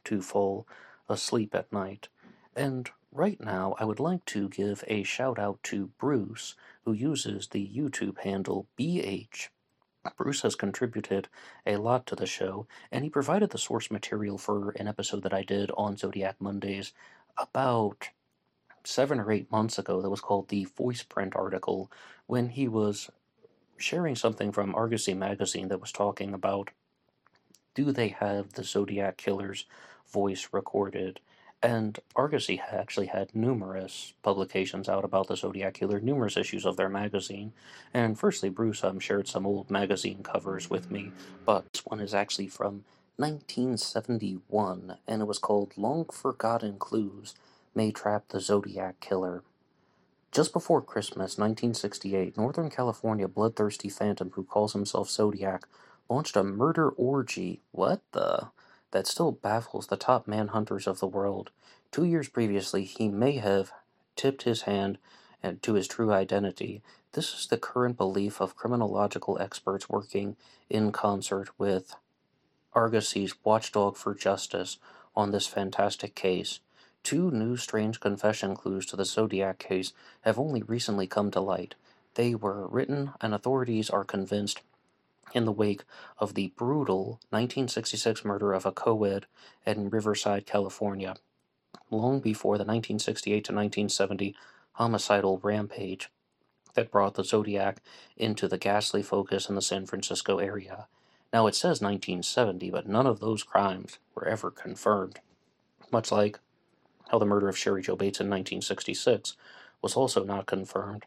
to 0.04 0.22
fall 0.22 0.68
asleep 1.10 1.54
at 1.56 1.72
night. 1.72 2.08
And 2.56 2.90
right 3.12 3.40
now 3.40 3.76
i 3.80 3.86
would 3.86 4.00
like 4.00 4.26
to 4.26 4.50
give 4.50 4.84
a 4.88 5.04
shout 5.04 5.38
out 5.38 5.62
to 5.62 5.92
bruce 6.00 6.56
who 6.84 6.94
uses 6.94 7.48
the 7.50 7.68
youtube 7.68 8.18
handle 8.20 8.68
bh 8.78 9.50
Bruce 10.18 10.42
has 10.42 10.56
contributed 10.56 11.30
a 11.66 11.78
lot 11.78 12.06
to 12.08 12.16
the 12.16 12.26
show, 12.26 12.68
and 12.92 13.04
he 13.04 13.10
provided 13.10 13.52
the 13.52 13.58
source 13.58 13.90
material 13.90 14.38
for 14.38 14.72
an 14.72 14.88
episode 14.88 15.24
that 15.24 15.34
I 15.34 15.44
did 15.44 15.72
on 15.78 15.98
Zodiac 15.98 16.42
Mondays 16.42 16.94
about 17.38 18.10
seven 18.84 19.20
or 19.20 19.32
eight 19.32 19.52
months 19.52 19.80
ago 19.80 20.02
that 20.02 20.10
was 20.10 20.22
called 20.22 20.50
the 20.50 20.66
Voice 20.66 21.04
Print 21.04 21.36
article 21.36 21.92
when 22.28 22.50
he 22.50 22.68
was 22.68 23.10
sharing 23.78 24.16
something 24.16 24.52
from 24.52 24.76
Argosy 24.76 25.14
magazine 25.14 25.70
that 25.70 25.82
was 25.82 25.92
talking 25.92 26.34
about 26.34 26.72
do 27.76 27.92
they 27.92 28.10
have 28.10 28.54
the 28.54 28.64
Zodiac 28.64 29.18
Killer's 29.18 29.66
voice 30.12 30.50
recorded? 30.52 31.20
And 31.64 32.00
Argosy 32.16 32.62
actually 32.72 33.08
had 33.08 33.34
numerous 33.36 34.14
publications 34.22 34.90
out 34.90 35.06
about 35.06 35.28
the 35.30 35.38
Zodiac 35.38 35.76
Killer, 35.76 36.02
numerous 36.02 36.38
issues 36.38 36.66
of 36.66 36.78
their 36.78 36.90
magazine. 36.90 37.54
And 37.94 38.20
firstly, 38.20 38.50
Bruce 38.50 38.84
um, 38.84 39.00
shared 39.00 39.30
some 39.30 39.46
old 39.48 39.72
magazine 39.72 40.24
covers 40.24 40.70
with 40.70 40.92
me, 40.92 41.14
but 41.46 41.72
this 41.74 41.86
one 41.86 42.02
is 42.02 42.14
actually 42.14 42.50
from 42.50 42.84
1971, 43.18 44.98
and 45.08 45.22
it 45.22 45.26
was 45.26 45.40
called 45.40 45.78
Long 45.78 46.06
Forgotten 46.06 46.80
Clues 46.80 47.36
May 47.76 47.92
Trap 47.92 48.26
the 48.30 48.42
Zodiac 48.42 49.00
Killer. 49.00 49.44
Just 50.32 50.54
before 50.54 50.82
Christmas 50.82 51.38
1968, 51.38 52.38
Northern 52.38 52.70
California 52.72 53.28
bloodthirsty 53.28 53.90
phantom 53.90 54.32
who 54.36 54.44
calls 54.44 54.74
himself 54.74 55.10
Zodiac 55.10 55.68
launched 56.10 56.36
a 56.36 56.44
murder 56.44 56.90
orgy. 56.90 57.62
What 57.72 58.02
the? 58.14 58.50
That 58.94 59.08
still 59.08 59.32
baffles 59.32 59.88
the 59.88 59.98
top 59.98 60.28
manhunters 60.28 60.88
of 60.88 61.00
the 61.00 61.08
world. 61.08 61.50
Two 61.92 62.06
years 62.06 62.30
previously, 62.30 62.86
he 62.86 63.10
may 63.10 63.34
have 63.34 63.72
tipped 64.16 64.44
his 64.44 64.62
hand 64.62 65.00
uh, 65.44 65.54
to 65.64 65.74
his 65.74 65.88
true 65.88 66.14
identity. 66.14 66.82
This 67.12 67.34
is 67.34 67.48
the 67.48 67.58
current 67.58 67.98
belief 67.98 68.40
of 68.40 68.56
criminological 68.56 69.38
experts 69.42 69.90
working 69.90 70.38
in 70.70 70.92
concert 70.92 71.50
with 71.58 71.96
Argosy's 72.74 73.36
watchdog 73.44 73.98
for 73.98 74.16
justice 74.16 74.78
on 75.16 75.32
this 75.32 75.48
fantastic 75.48 76.16
case. 76.16 76.60
Two 77.04 77.32
new 77.32 77.58
strange 77.58 78.00
confession 78.00 78.56
clues 78.56 78.86
to 78.86 78.96
the 78.96 79.06
Zodiac 79.06 79.60
case 79.60 79.92
have 80.22 80.40
only 80.40 80.62
recently 80.62 81.08
come 81.08 81.32
to 81.32 81.42
light. 81.42 81.76
They 82.16 82.36
were 82.36 82.68
written, 82.68 83.12
and 83.22 83.34
authorities 83.34 83.90
are 83.90 84.06
convinced 84.06 84.62
in 85.34 85.46
the 85.46 85.52
wake 85.52 85.84
of 86.18 86.34
the 86.34 86.54
brutal 86.58 87.20
1966 87.30 88.24
murder 88.26 88.54
of 88.54 88.66
a 88.66 88.72
co-ed 88.72 89.26
in 89.66 89.90
Riverside, 89.90 90.46
California, 90.46 91.16
long 91.90 92.20
before 92.20 92.58
the 92.58 92.64
1968 92.64 93.34
to 93.34 93.54
1970 93.54 94.36
homicidal 94.74 95.40
rampage 95.44 96.10
that 96.74 96.92
brought 96.92 97.16
the 97.16 97.24
Zodiac 97.24 97.82
into 98.18 98.48
the 98.48 98.58
ghastly 98.58 99.04
focus 99.04 99.50
in 99.50 99.56
the 99.56 99.62
San 99.62 99.86
Francisco 99.86 100.40
area. 100.40 100.88
Now 101.32 101.48
it 101.48 101.56
says 101.56 101.82
1970, 101.82 102.70
but 102.70 102.88
none 102.88 103.08
of 103.08 103.20
those 103.20 103.44
crimes 103.44 104.00
were 104.16 104.28
ever 104.28 104.52
confirmed. 104.52 105.20
Much 105.92 106.12
like 106.12 106.40
how 107.10 107.20
the 107.20 107.26
murder 107.26 107.50
of 107.50 107.56
Cheri 107.56 107.82
Jo 107.82 107.96
Bates 107.96 108.20
in 108.20 108.28
1966 108.28 109.36
was 109.82 109.96
also 109.96 110.24
not 110.24 110.46
confirmed. 110.46 111.06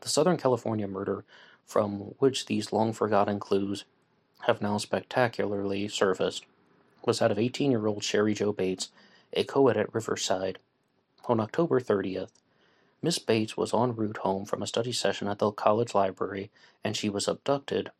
The 0.00 0.08
Southern 0.08 0.36
California 0.36 0.86
murder 0.86 1.24
from 1.66 2.14
which 2.18 2.46
these 2.46 2.72
long 2.72 2.92
forgotten 2.92 3.40
clues 3.40 3.84
have 4.42 4.60
now 4.60 4.78
spectacularly 4.78 5.88
surfaced, 5.88 6.44
was 7.06 7.18
that 7.18 7.30
of 7.30 7.38
18 7.38 7.70
year 7.70 7.86
old 7.86 8.02
Cheri 8.02 8.34
Jo 8.34 8.52
Bates, 8.52 8.90
a 9.32 9.44
co 9.44 9.68
ed 9.68 9.76
at 9.76 9.94
Riverside. 9.94 10.58
On 11.26 11.40
October 11.40 11.80
30th, 11.80 12.30
Miss 13.02 13.18
Bates 13.18 13.56
was 13.56 13.74
en 13.74 13.94
route 13.94 14.18
home 14.18 14.44
from 14.44 14.62
a 14.62 14.66
study 14.66 14.92
session 14.92 15.28
at 15.28 15.38
the 15.38 15.50
college 15.50 15.94
library 15.94 16.50
and 16.82 16.96
she 16.96 17.08
was 17.08 17.28
abducted 17.28 17.90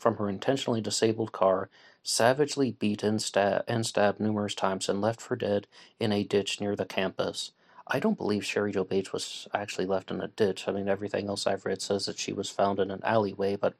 from 0.00 0.16
her 0.16 0.28
intentionally 0.28 0.80
disabled 0.80 1.32
car, 1.32 1.68
savagely 2.02 2.72
beaten 2.72 3.18
stab- 3.18 3.64
and 3.68 3.84
stabbed 3.84 4.18
numerous 4.18 4.54
times, 4.54 4.88
and 4.88 5.00
left 5.00 5.20
for 5.20 5.36
dead 5.36 5.66
in 5.98 6.10
a 6.10 6.24
ditch 6.24 6.60
near 6.60 6.74
the 6.74 6.86
campus. 6.86 7.52
I 7.92 7.98
don't 7.98 8.16
believe 8.16 8.44
Cheri 8.44 8.72
Jo 8.72 8.84
Bates 8.84 9.12
was 9.12 9.48
actually 9.52 9.86
left 9.86 10.12
in 10.12 10.20
a 10.20 10.28
ditch. 10.28 10.68
I 10.68 10.72
mean, 10.72 10.88
everything 10.88 11.28
else 11.28 11.44
I've 11.44 11.66
read 11.66 11.82
says 11.82 12.06
that 12.06 12.20
she 12.20 12.32
was 12.32 12.48
found 12.48 12.78
in 12.78 12.88
an 12.88 13.00
alleyway, 13.02 13.56
but 13.56 13.74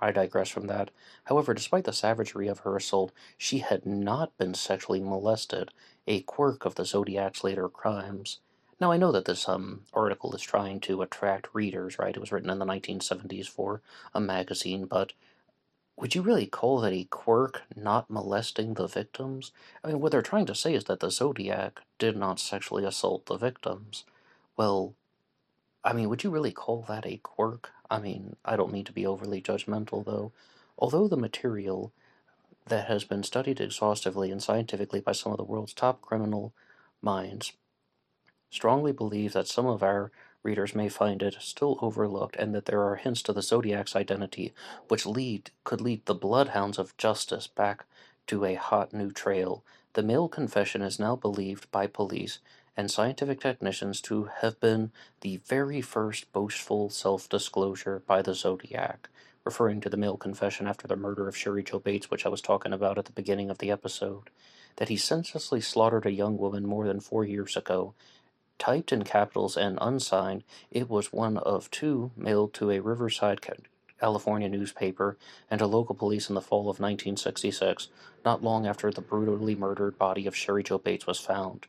I 0.00 0.12
digress 0.12 0.48
from 0.48 0.68
that. 0.68 0.92
However, 1.24 1.52
despite 1.52 1.82
the 1.82 1.92
savagery 1.92 2.46
of 2.46 2.60
her 2.60 2.76
assault, 2.76 3.10
she 3.36 3.58
had 3.58 3.84
not 3.84 4.36
been 4.38 4.54
sexually 4.54 5.00
molested, 5.00 5.72
a 6.06 6.20
quirk 6.20 6.64
of 6.64 6.76
the 6.76 6.84
Zodiac's 6.84 7.42
later 7.42 7.68
crimes. 7.68 8.38
Now, 8.78 8.92
I 8.92 8.98
know 8.98 9.10
that 9.10 9.24
this 9.24 9.48
um, 9.48 9.82
article 9.92 10.32
is 10.34 10.42
trying 10.42 10.78
to 10.80 11.02
attract 11.02 11.52
readers, 11.52 11.98
right? 11.98 12.14
It 12.14 12.20
was 12.20 12.30
written 12.30 12.50
in 12.50 12.60
the 12.60 12.66
1970s 12.66 13.48
for 13.48 13.80
a 14.14 14.20
magazine, 14.20 14.84
but 14.84 15.12
would 15.96 16.14
you 16.14 16.22
really 16.22 16.46
call 16.46 16.80
that 16.80 16.92
a 16.92 17.04
quirk 17.04 17.62
not 17.74 18.10
molesting 18.10 18.74
the 18.74 18.86
victims? 18.86 19.52
I 19.82 19.88
mean, 19.88 20.00
what 20.00 20.12
they're 20.12 20.22
trying 20.22 20.46
to 20.46 20.54
say 20.54 20.74
is 20.74 20.84
that 20.84 21.00
the 21.00 21.10
Zodiac 21.10 21.80
did 21.98 22.16
not 22.16 22.38
sexually 22.38 22.84
assault 22.84 23.26
the 23.26 23.36
victims. 23.36 24.04
Well, 24.56 24.94
I 25.82 25.92
mean, 25.92 26.08
would 26.08 26.22
you 26.22 26.30
really 26.30 26.52
call 26.52 26.84
that 26.88 27.06
a 27.06 27.16
quirk? 27.18 27.70
I 27.90 27.98
mean, 27.98 28.36
I 28.44 28.56
don't 28.56 28.72
mean 28.72 28.84
to 28.84 28.92
be 28.92 29.06
overly 29.06 29.40
judgmental, 29.40 30.04
though. 30.04 30.32
Although 30.78 31.08
the 31.08 31.16
material 31.16 31.92
that 32.66 32.88
has 32.88 33.04
been 33.04 33.22
studied 33.22 33.60
exhaustively 33.60 34.30
and 34.30 34.42
scientifically 34.42 35.00
by 35.00 35.12
some 35.12 35.32
of 35.32 35.38
the 35.38 35.44
world's 35.44 35.72
top 35.72 36.02
criminal 36.02 36.52
minds 37.00 37.52
strongly 38.50 38.92
believe 38.92 39.32
that 39.32 39.46
some 39.46 39.66
of 39.66 39.82
our 39.82 40.10
readers 40.46 40.76
may 40.76 40.88
find 40.88 41.24
it 41.24 41.36
still 41.40 41.76
overlooked 41.82 42.36
and 42.36 42.54
that 42.54 42.66
there 42.66 42.82
are 42.84 42.94
hints 42.94 43.20
to 43.20 43.32
the 43.32 43.42
Zodiac's 43.42 43.96
identity 43.96 44.54
which 44.86 45.04
lead 45.04 45.50
could 45.64 45.80
lead 45.80 46.06
the 46.06 46.14
bloodhounds 46.14 46.78
of 46.78 46.96
justice 46.96 47.48
back 47.48 47.84
to 48.28 48.44
a 48.44 48.54
hot 48.54 48.94
new 48.94 49.10
trail. 49.10 49.64
The 49.94 50.04
male 50.04 50.28
confession 50.28 50.82
is 50.82 51.00
now 51.00 51.16
believed 51.16 51.68
by 51.72 51.88
police 51.88 52.38
and 52.76 52.90
scientific 52.90 53.40
technicians 53.40 54.00
to 54.02 54.30
have 54.40 54.60
been 54.60 54.92
the 55.22 55.38
very 55.48 55.80
first 55.80 56.32
boastful 56.32 56.90
self-disclosure 56.90 58.02
by 58.06 58.22
the 58.22 58.34
Zodiac, 58.34 59.08
referring 59.44 59.80
to 59.80 59.88
the 59.88 59.96
male 59.96 60.16
confession 60.16 60.68
after 60.68 60.86
the 60.86 60.94
murder 60.94 61.26
of 61.26 61.36
Cheri 61.36 61.64
Jo 61.64 61.80
Bates, 61.80 62.10
which 62.10 62.24
I 62.24 62.28
was 62.28 62.40
talking 62.40 62.72
about 62.72 62.98
at 62.98 63.06
the 63.06 63.12
beginning 63.12 63.50
of 63.50 63.58
the 63.58 63.72
episode, 63.72 64.30
that 64.76 64.90
he 64.90 64.96
senselessly 64.96 65.60
slaughtered 65.60 66.06
a 66.06 66.12
young 66.12 66.36
woman 66.36 66.66
more 66.66 66.86
than 66.86 67.00
four 67.00 67.24
years 67.24 67.56
ago 67.56 67.94
Typed 68.58 68.92
in 68.92 69.04
capitals 69.04 69.56
and 69.56 69.78
unsigned, 69.80 70.42
it 70.70 70.88
was 70.88 71.12
one 71.12 71.36
of 71.36 71.70
two 71.70 72.10
mailed 72.16 72.54
to 72.54 72.70
a 72.70 72.80
Riverside, 72.80 73.40
California 74.00 74.48
newspaper 74.48 75.16
and 75.50 75.58
to 75.58 75.66
local 75.66 75.94
police 75.94 76.28
in 76.28 76.34
the 76.34 76.40
fall 76.40 76.62
of 76.62 76.80
1966, 76.80 77.88
not 78.24 78.42
long 78.42 78.66
after 78.66 78.90
the 78.90 79.00
brutally 79.00 79.54
murdered 79.54 79.98
body 79.98 80.26
of 80.26 80.34
Cheri 80.34 80.62
Jo 80.62 80.78
Bates 80.78 81.06
was 81.06 81.18
found. 81.18 81.66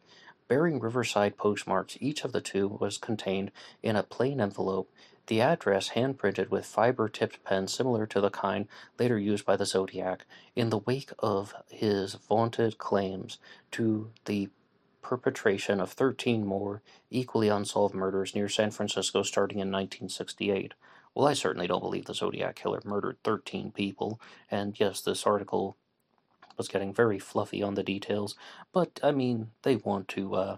Bearing 0.47 0.79
Riverside 0.79 1.37
postmarks, 1.37 1.97
each 1.99 2.23
of 2.23 2.31
the 2.31 2.41
two 2.41 2.67
was 2.67 2.97
contained 2.97 3.51
in 3.83 3.97
a 3.97 4.03
plain 4.03 4.39
envelope, 4.39 4.89
the 5.27 5.41
address 5.41 5.89
hand-printed 5.89 6.49
with 6.49 6.65
fiber-tipped 6.65 7.43
pen 7.43 7.67
similar 7.67 8.05
to 8.05 8.21
the 8.21 8.29
kind 8.29 8.67
later 8.97 9.19
used 9.19 9.45
by 9.45 9.57
the 9.57 9.65
Zodiac, 9.65 10.25
in 10.55 10.69
the 10.69 10.77
wake 10.79 11.11
of 11.19 11.53
his 11.69 12.13
vaunted 12.13 12.77
claims 12.77 13.37
to 13.71 14.11
the 14.23 14.49
perpetration 15.07 15.79
of 15.79 15.93
13 15.93 16.45
more 16.45 16.81
equally 17.09 17.47
unsolved 17.47 17.95
murders 17.95 18.35
near 18.35 18.49
San 18.49 18.71
Francisco 18.71 19.23
starting 19.23 19.59
in 19.59 19.71
1968. 19.71 20.73
Well, 21.15 21.29
I 21.29 21.33
certainly 21.33 21.65
don't 21.65 21.79
believe 21.81 22.05
the 22.05 22.13
Zodiac 22.13 22.57
Killer 22.57 22.81
murdered 22.83 23.17
13 23.23 23.71
people, 23.71 24.19
and 24.51 24.77
yes, 24.77 24.99
this 24.99 25.25
article 25.25 25.77
was 26.57 26.67
getting 26.67 26.93
very 26.93 27.19
fluffy 27.19 27.63
on 27.63 27.75
the 27.75 27.83
details, 27.83 28.35
but 28.73 28.99
I 29.01 29.11
mean, 29.11 29.51
they 29.61 29.77
want 29.77 30.09
to 30.09 30.35
uh, 30.35 30.57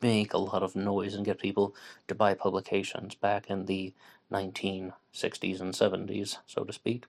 make 0.00 0.34
a 0.34 0.38
lot 0.38 0.64
of 0.64 0.74
noise 0.74 1.14
and 1.14 1.24
get 1.24 1.38
people 1.38 1.72
to 2.08 2.16
buy 2.16 2.34
publications 2.34 3.14
back 3.14 3.48
in 3.48 3.66
the 3.66 3.94
1960s 4.32 5.60
and 5.60 5.72
70s, 5.72 6.38
so 6.48 6.64
to 6.64 6.72
speak. 6.72 7.04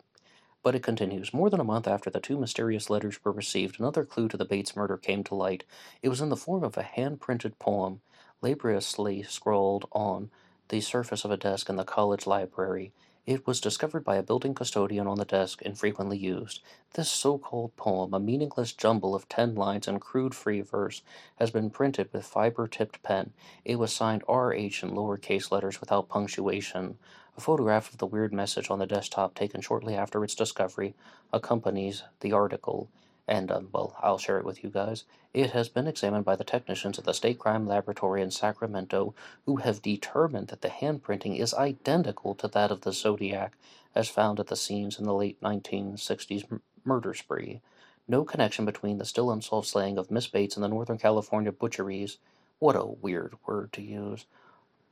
But 0.64 0.76
it 0.76 0.82
continues. 0.84 1.34
More 1.34 1.50
than 1.50 1.60
a 1.60 1.66
month 1.66 1.88
after 1.88 2.10
the 2.10 2.22
two 2.22 2.38
mysterious 2.38 2.90
letters 2.90 3.20
were 3.24 3.34
received, 3.34 3.80
another 3.80 4.06
clue 4.06 4.30
to 4.30 4.38
the 4.38 4.46
Bates 4.46 4.78
murder 4.78 4.96
came 4.98 5.24
to 5.26 5.36
light. 5.36 5.66
It 6.02 6.08
was 6.08 6.22
in 6.22 6.30
the 6.30 6.38
form 6.38 6.64
of 6.64 6.78
a 6.78 6.84
hand 6.84 7.20
printed 7.20 7.60
poem, 7.60 8.00
laboriously 8.42 9.24
scrawled 9.24 9.90
on 9.92 10.32
the 10.70 10.80
surface 10.80 11.26
of 11.26 11.32
a 11.32 11.38
desk 11.38 11.68
in 11.70 11.76
the 11.76 11.84
college 11.84 12.26
library. 12.26 12.94
It 13.26 13.48
was 13.48 13.62
discovered 13.62 14.04
by 14.04 14.18
a 14.18 14.24
building 14.24 14.54
custodian 14.54 15.08
on 15.08 15.18
the 15.18 15.26
desk 15.26 15.62
and 15.66 15.78
frequently 15.78 16.18
used. 16.18 16.62
This 16.94 17.10
so 17.10 17.38
called 17.38 17.76
poem, 17.78 18.14
a 18.14 18.20
meaningless 18.20 18.74
jumble 18.74 19.16
of 19.16 19.30
ten 19.30 19.56
lines 19.56 19.88
in 19.88 20.00
crude 20.00 20.36
free 20.36 20.60
verse, 20.60 21.02
has 21.38 21.52
been 21.52 21.70
printed 21.70 22.12
with 22.12 22.26
fiber 22.26 22.68
tipped 22.68 23.02
pen. 23.02 23.32
It 23.64 23.78
was 23.78 23.94
signed 23.94 24.24
R.H. 24.28 24.84
in 24.84 24.94
lower 24.94 25.18
case 25.18 25.52
letters 25.52 25.80
without 25.80 26.10
punctuation. 26.10 26.98
A 27.38 27.42
photograph 27.42 27.92
of 27.92 27.98
the 27.98 28.06
weird 28.06 28.34
message 28.34 28.70
on 28.70 28.80
the 28.80 28.86
desktop, 28.86 29.34
taken 29.34 29.62
shortly 29.62 29.96
after 29.96 30.24
its 30.24 30.36
discovery, 30.36 30.96
accompanies 31.32 32.04
the 32.20 32.32
article 32.32 32.90
and 33.28 33.52
um, 33.52 33.70
well, 33.72 33.96
I'll 34.02 34.18
share 34.18 34.38
it 34.38 34.46
with 34.46 34.64
you 34.64 34.70
guys. 34.70 35.06
It 35.34 35.52
has 35.52 35.70
been 35.70 35.88
examined 35.88 36.26
by 36.26 36.36
the 36.36 36.44
technicians 36.44 37.00
at 37.00 37.06
the 37.06 37.14
State 37.14 37.40
Crime 37.40 37.66
Laboratory 37.66 38.22
in 38.22 38.32
Sacramento, 38.32 39.14
who 39.46 39.58
have 39.58 39.82
determined 39.82 40.50
that 40.50 40.62
the 40.62 40.70
handprinting 40.70 41.40
is 41.40 41.54
identical 41.54 42.36
to 42.36 42.48
that 42.50 42.72
of 42.72 42.82
the 42.82 42.92
Zodiac, 42.92 43.54
as 43.96 44.10
found 44.10 44.40
at 44.40 44.48
the 44.48 44.56
scenes 44.56 45.00
in 45.00 45.06
the 45.06 45.14
late 45.14 45.40
1960s 45.42 46.52
m- 46.52 46.62
murder 46.84 47.14
spree. 47.14 47.62
No 48.08 48.26
connection 48.26 48.66
between 48.66 48.98
the 48.98 49.06
still 49.06 49.32
unsolved 49.32 49.68
slaying 49.68 49.98
of 49.98 50.12
Miss 50.12 50.28
Bates 50.28 50.56
and 50.58 50.64
the 50.64 50.68
Northern 50.68 50.98
California 50.98 51.52
butcheries. 51.52 52.18
What 52.60 52.76
a 52.76 52.86
weird 52.86 53.36
word 53.48 53.72
to 53.74 53.82
use. 53.82 54.26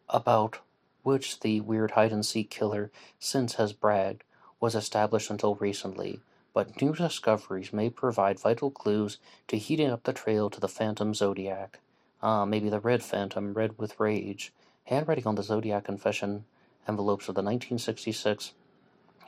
About 0.07 0.59
which 1.03 1.39
the 1.39 1.61
weird 1.61 1.91
hide 1.91 2.11
and 2.11 2.25
seek 2.25 2.49
killer 2.49 2.91
since 3.19 3.55
has 3.55 3.73
bragged 3.73 4.23
was 4.59 4.75
established 4.75 5.29
until 5.29 5.55
recently 5.55 6.19
but 6.53 6.81
new 6.81 6.93
discoveries 6.93 7.71
may 7.71 7.89
provide 7.89 8.39
vital 8.39 8.69
clues 8.69 9.17
to 9.47 9.57
heating 9.57 9.89
up 9.89 10.03
the 10.03 10.13
trail 10.13 10.49
to 10.49 10.59
the 10.59 10.67
Phantom 10.67 11.13
Zodiac. 11.13 11.79
Ah, 12.21 12.45
maybe 12.45 12.69
the 12.69 12.79
Red 12.79 13.03
Phantom, 13.03 13.53
red 13.53 13.77
with 13.77 13.99
rage. 13.99 14.53
Handwriting 14.85 15.25
on 15.25 15.35
the 15.35 15.43
Zodiac 15.43 15.85
confession 15.85 16.45
envelopes 16.87 17.29
of 17.29 17.35
the 17.35 17.41
1966, 17.41 18.53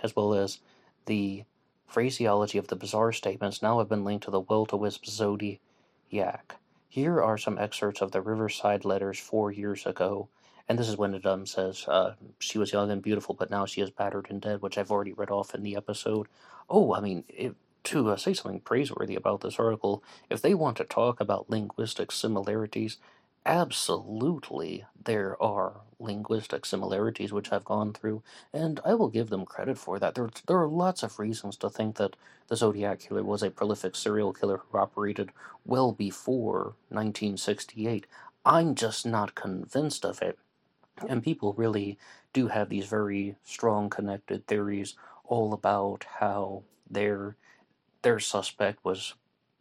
as 0.02 0.16
well 0.16 0.34
as 0.34 0.60
the 1.06 1.46
phraseology 1.88 2.58
of 2.58 2.68
the 2.68 2.76
bizarre 2.76 3.14
statements, 3.14 3.62
now 3.62 3.80
have 3.80 3.90
been 3.90 4.04
linked 4.04 4.26
to 4.26 4.32
the 4.32 4.42
will 4.42 4.66
to 4.66 4.76
wisp 4.76 5.06
Zodiac. 5.06 6.56
Here 6.90 7.22
are 7.22 7.38
some 7.38 7.58
excerpts 7.58 8.02
of 8.02 8.12
the 8.12 8.22
Riverside 8.22 8.86
letters 8.86 9.18
four 9.18 9.52
years 9.52 9.86
ago. 9.86 10.28
And 10.70 10.80
this 10.80 10.88
is 10.88 10.98
when 10.98 11.14
it 11.14 11.26
um, 11.26 11.46
says 11.46 11.86
uh, 11.88 12.16
she 12.40 12.58
was 12.58 12.72
young 12.72 12.90
and 12.90 13.02
beautiful, 13.02 13.36
but 13.36 13.52
now 13.52 13.66
she 13.66 13.82
is 13.82 13.90
battered 13.90 14.28
and 14.30 14.42
dead, 14.42 14.62
which 14.62 14.78
I've 14.78 14.92
already 14.92 15.14
read 15.14 15.30
off 15.30 15.54
in 15.54 15.64
the 15.64 15.76
episode. 15.76 16.28
Oh, 16.70 16.94
I 16.94 17.02
mean, 17.02 17.26
if, 17.28 17.54
to 17.86 18.10
uh, 18.10 18.16
say 18.16 18.34
something 18.34 18.62
praiseworthy 18.62 19.16
about 19.16 19.42
this 19.42 19.60
article, 19.60 20.04
if 20.30 20.42
they 20.42 20.54
want 20.54 20.78
to 20.78 20.86
talk 20.86 21.20
about 21.20 21.50
linguistic 21.50 22.12
similarities, 22.12 22.98
absolutely 23.46 24.86
there 25.04 25.42
are 25.44 25.82
linguistic 26.00 26.66
similarities 26.66 27.34
which 27.34 27.52
I've 27.52 27.66
gone 27.66 27.92
through, 27.94 28.24
and 28.54 28.80
I 28.86 28.94
will 28.94 29.10
give 29.10 29.30
them 29.30 29.46
credit 29.46 29.78
for 29.78 30.00
that. 30.00 30.16
There, 30.16 30.30
there 30.48 30.62
are 30.62 30.68
lots 30.68 31.04
of 31.04 31.20
reasons 31.20 31.58
to 31.58 31.70
think 31.70 31.98
that 31.98 32.16
the 32.48 32.56
Zodiac 32.56 33.00
Killer 33.02 33.24
was 33.24 33.44
a 33.44 33.52
prolific 33.52 33.96
serial 33.96 34.34
killer 34.34 34.62
who 34.70 34.78
operated 34.78 35.32
well 35.66 35.92
before 35.92 36.76
1968. 36.90 38.08
I'm 38.46 38.76
just 38.76 39.06
not 39.06 39.36
convinced 39.36 40.06
of 40.06 40.22
it. 40.22 40.38
And 41.08 41.24
people 41.24 41.54
really 41.54 41.98
do 42.34 42.48
have 42.48 42.70
these 42.70 42.86
very 42.86 43.36
strong 43.44 43.90
connected 43.90 44.48
theories 44.48 44.96
all 45.26 45.54
about 45.54 46.06
how 46.20 46.64
their 46.90 47.36
their 48.02 48.20
suspect 48.20 48.84
was 48.84 49.14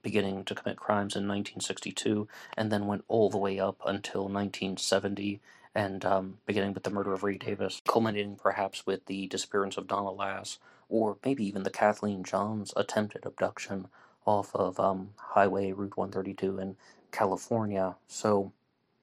beginning 0.03 0.45
to 0.45 0.55
commit 0.55 0.77
crimes 0.77 1.15
in 1.15 1.29
1962 1.29 2.27
and 2.57 2.73
then 2.73 2.87
went 2.87 3.05
all 3.07 3.31
the 3.31 3.39
way 3.39 3.61
up 3.61 3.81
until 3.87 4.23
1970 4.23 5.41
and 5.75 6.05
um, 6.05 6.39
beginning 6.45 6.75
with 6.75 6.83
the 6.83 6.91
murder 6.91 7.13
of 7.13 7.23
Ray 7.23 7.39
Davis, 7.39 7.81
culminating 7.87 8.37
perhaps 8.37 8.85
with 8.85 9.07
the 9.07 9.27
disappearance 9.29 9.77
of 9.77 9.87
Donna 9.87 10.11
Lass, 10.11 10.59
or 10.89 11.17
maybe 11.25 11.47
even 11.47 11.63
the 11.63 11.71
Kathleen 11.71 12.25
Johns 12.25 12.75
attempted 12.77 13.25
abduction 13.25 13.87
off 14.27 14.55
of 14.55 14.79
um, 14.79 15.11
Highway 15.17 15.73
Route 15.73 15.97
132 15.97 16.59
in 16.59 16.77
California. 17.11 17.97
So 18.07 18.53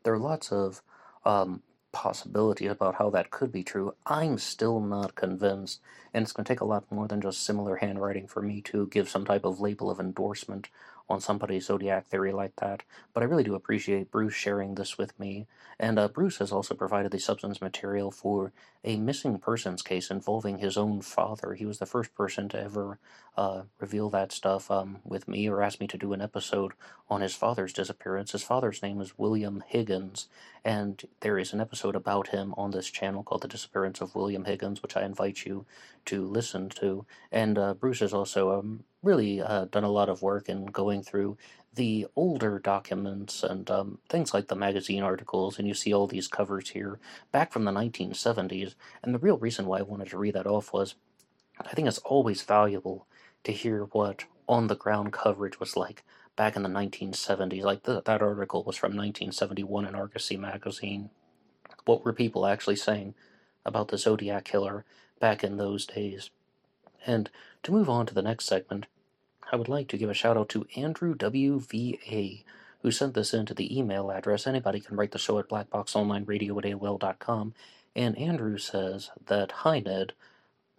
there 0.03 0.13
are 0.13 0.19
lots 0.19 0.51
of 0.51 0.83
um, 1.25 1.63
possibility 1.91 2.67
about 2.67 2.95
how 2.95 3.09
that 3.11 3.31
could 3.31 3.51
be 3.51 3.63
true, 3.63 3.95
I'm 4.05 4.37
still 4.37 4.79
not 4.79 5.15
convinced, 5.15 5.81
and 6.13 6.23
it's 6.23 6.31
going 6.31 6.45
to 6.45 6.53
take 6.53 6.61
a 6.61 6.65
lot 6.65 6.91
more 6.91 7.07
than 7.07 7.21
just 7.21 7.43
similar 7.43 7.77
handwriting 7.77 8.27
for 8.27 8.41
me 8.41 8.61
to 8.63 8.87
give 8.87 9.09
some 9.09 9.25
type 9.25 9.45
of 9.45 9.59
label 9.59 9.89
of 9.89 9.99
endorsement 9.99 10.69
on 11.09 11.19
somebody's 11.19 11.65
zodiac 11.65 12.05
theory 12.05 12.31
like 12.31 12.55
that. 12.57 12.83
But 13.13 13.23
I 13.23 13.25
really 13.25 13.43
do 13.43 13.55
appreciate 13.55 14.11
Bruce 14.11 14.33
sharing 14.33 14.75
this 14.75 14.97
with 14.97 15.19
me, 15.19 15.47
and 15.79 15.97
uh, 15.97 16.07
Bruce 16.07 16.37
has 16.37 16.51
also 16.51 16.75
provided 16.75 17.11
the 17.11 17.19
substance 17.19 17.61
material 17.61 18.11
for 18.11 18.51
a 18.83 18.97
missing 18.97 19.37
persons 19.39 19.81
case 19.81 20.09
involving 20.09 20.59
his 20.59 20.77
own 20.77 21.01
father. 21.01 21.53
He 21.53 21.65
was 21.65 21.79
the 21.79 21.85
first 21.85 22.15
person 22.15 22.47
to 22.49 22.61
ever 22.61 22.99
uh, 23.35 23.63
reveal 23.79 24.09
that 24.09 24.31
stuff 24.31 24.69
um, 24.69 24.99
with 25.03 25.27
me 25.27 25.49
or 25.49 25.61
ask 25.61 25.79
me 25.79 25.87
to 25.87 25.97
do 25.97 26.13
an 26.13 26.21
episode 26.21 26.73
on 27.09 27.21
his 27.21 27.33
father's 27.33 27.73
disappearance. 27.73 28.31
His 28.31 28.43
father's 28.43 28.81
name 28.81 29.01
is 29.01 29.17
William 29.17 29.63
Higgins, 29.67 30.27
and 30.63 31.01
there 31.21 31.37
is 31.37 31.53
an 31.53 31.61
episode 31.61 31.95
about 31.95 32.29
him 32.29 32.53
on 32.57 32.71
this 32.71 32.89
channel 32.89 33.23
called 33.23 33.41
The 33.41 33.47
Disappearance 33.47 34.01
of 34.01 34.15
William 34.15 34.45
Higgins, 34.45 34.81
which 34.81 34.95
I 34.95 35.03
invite 35.03 35.45
you 35.45 35.65
to 36.05 36.25
listen 36.25 36.69
to. 36.69 37.05
And 37.31 37.57
uh, 37.57 37.73
Bruce 37.73 38.01
is 38.01 38.13
also 38.13 38.59
um, 38.59 38.83
really 39.01 39.41
uh, 39.41 39.65
done 39.65 39.83
a 39.83 39.91
lot 39.91 40.09
of 40.09 40.21
work 40.21 40.49
in 40.49 40.65
going 40.65 41.03
through 41.03 41.37
the 41.75 42.07
older 42.15 42.59
documents 42.59 43.43
and 43.43 43.69
um, 43.69 43.99
things 44.09 44.33
like 44.33 44.47
the 44.47 44.55
magazine 44.55 45.03
articles, 45.03 45.57
and 45.57 45.67
you 45.67 45.73
see 45.73 45.93
all 45.93 46.07
these 46.07 46.27
covers 46.27 46.69
here 46.69 46.99
back 47.31 47.51
from 47.51 47.63
the 47.63 47.71
1970s. 47.71 48.75
And 49.03 49.13
the 49.13 49.19
real 49.19 49.37
reason 49.37 49.65
why 49.65 49.79
I 49.79 49.83
wanted 49.83 50.09
to 50.09 50.17
read 50.17 50.35
that 50.35 50.47
off 50.47 50.73
was 50.73 50.95
I 51.59 51.73
think 51.73 51.87
it's 51.87 51.97
always 51.99 52.41
valuable 52.41 53.05
to 53.43 53.51
hear 53.51 53.85
what 53.91 54.25
on 54.47 54.67
the 54.67 54.75
ground 54.75 55.13
coverage 55.13 55.59
was 55.59 55.77
like 55.77 56.03
back 56.35 56.55
in 56.55 56.63
the 56.63 56.69
1970s. 56.69 57.63
Like 57.63 57.83
that 57.83 58.21
article 58.21 58.63
was 58.63 58.77
from 58.77 58.91
1971 58.91 59.85
in 59.85 59.95
Argosy 59.95 60.37
magazine. 60.37 61.09
What 61.85 62.03
were 62.03 62.13
people 62.13 62.45
actually 62.45 62.77
saying 62.77 63.13
about 63.65 63.89
the 63.89 63.97
Zodiac 63.97 64.45
killer 64.45 64.85
back 65.19 65.43
in 65.43 65.57
those 65.57 65.85
days? 65.85 66.29
And 67.05 67.29
to 67.63 67.71
move 67.71 67.89
on 67.89 68.05
to 68.05 68.13
the 68.13 68.21
next 68.21 68.45
segment, 68.45 68.87
I 69.51 69.55
would 69.55 69.67
like 69.67 69.87
to 69.89 69.97
give 69.97 70.09
a 70.09 70.13
shout 70.13 70.37
out 70.37 70.49
to 70.49 70.67
Andrew 70.75 71.15
WVA, 71.15 72.43
who 72.81 72.91
sent 72.91 73.13
this 73.13 73.33
in 73.33 73.45
to 73.47 73.53
the 73.53 73.77
email 73.77 74.11
address. 74.11 74.47
Anybody 74.47 74.79
can 74.79 74.95
write 74.95 75.11
the 75.11 75.19
show 75.19 75.39
at 75.39 75.49
blackboxonlineradio 75.49 76.57
at 76.57 76.79
AOL.com. 76.79 77.53
And 77.95 78.17
Andrew 78.17 78.57
says 78.57 79.11
that, 79.25 79.51
Hi 79.51 79.79
Ned, 79.79 80.13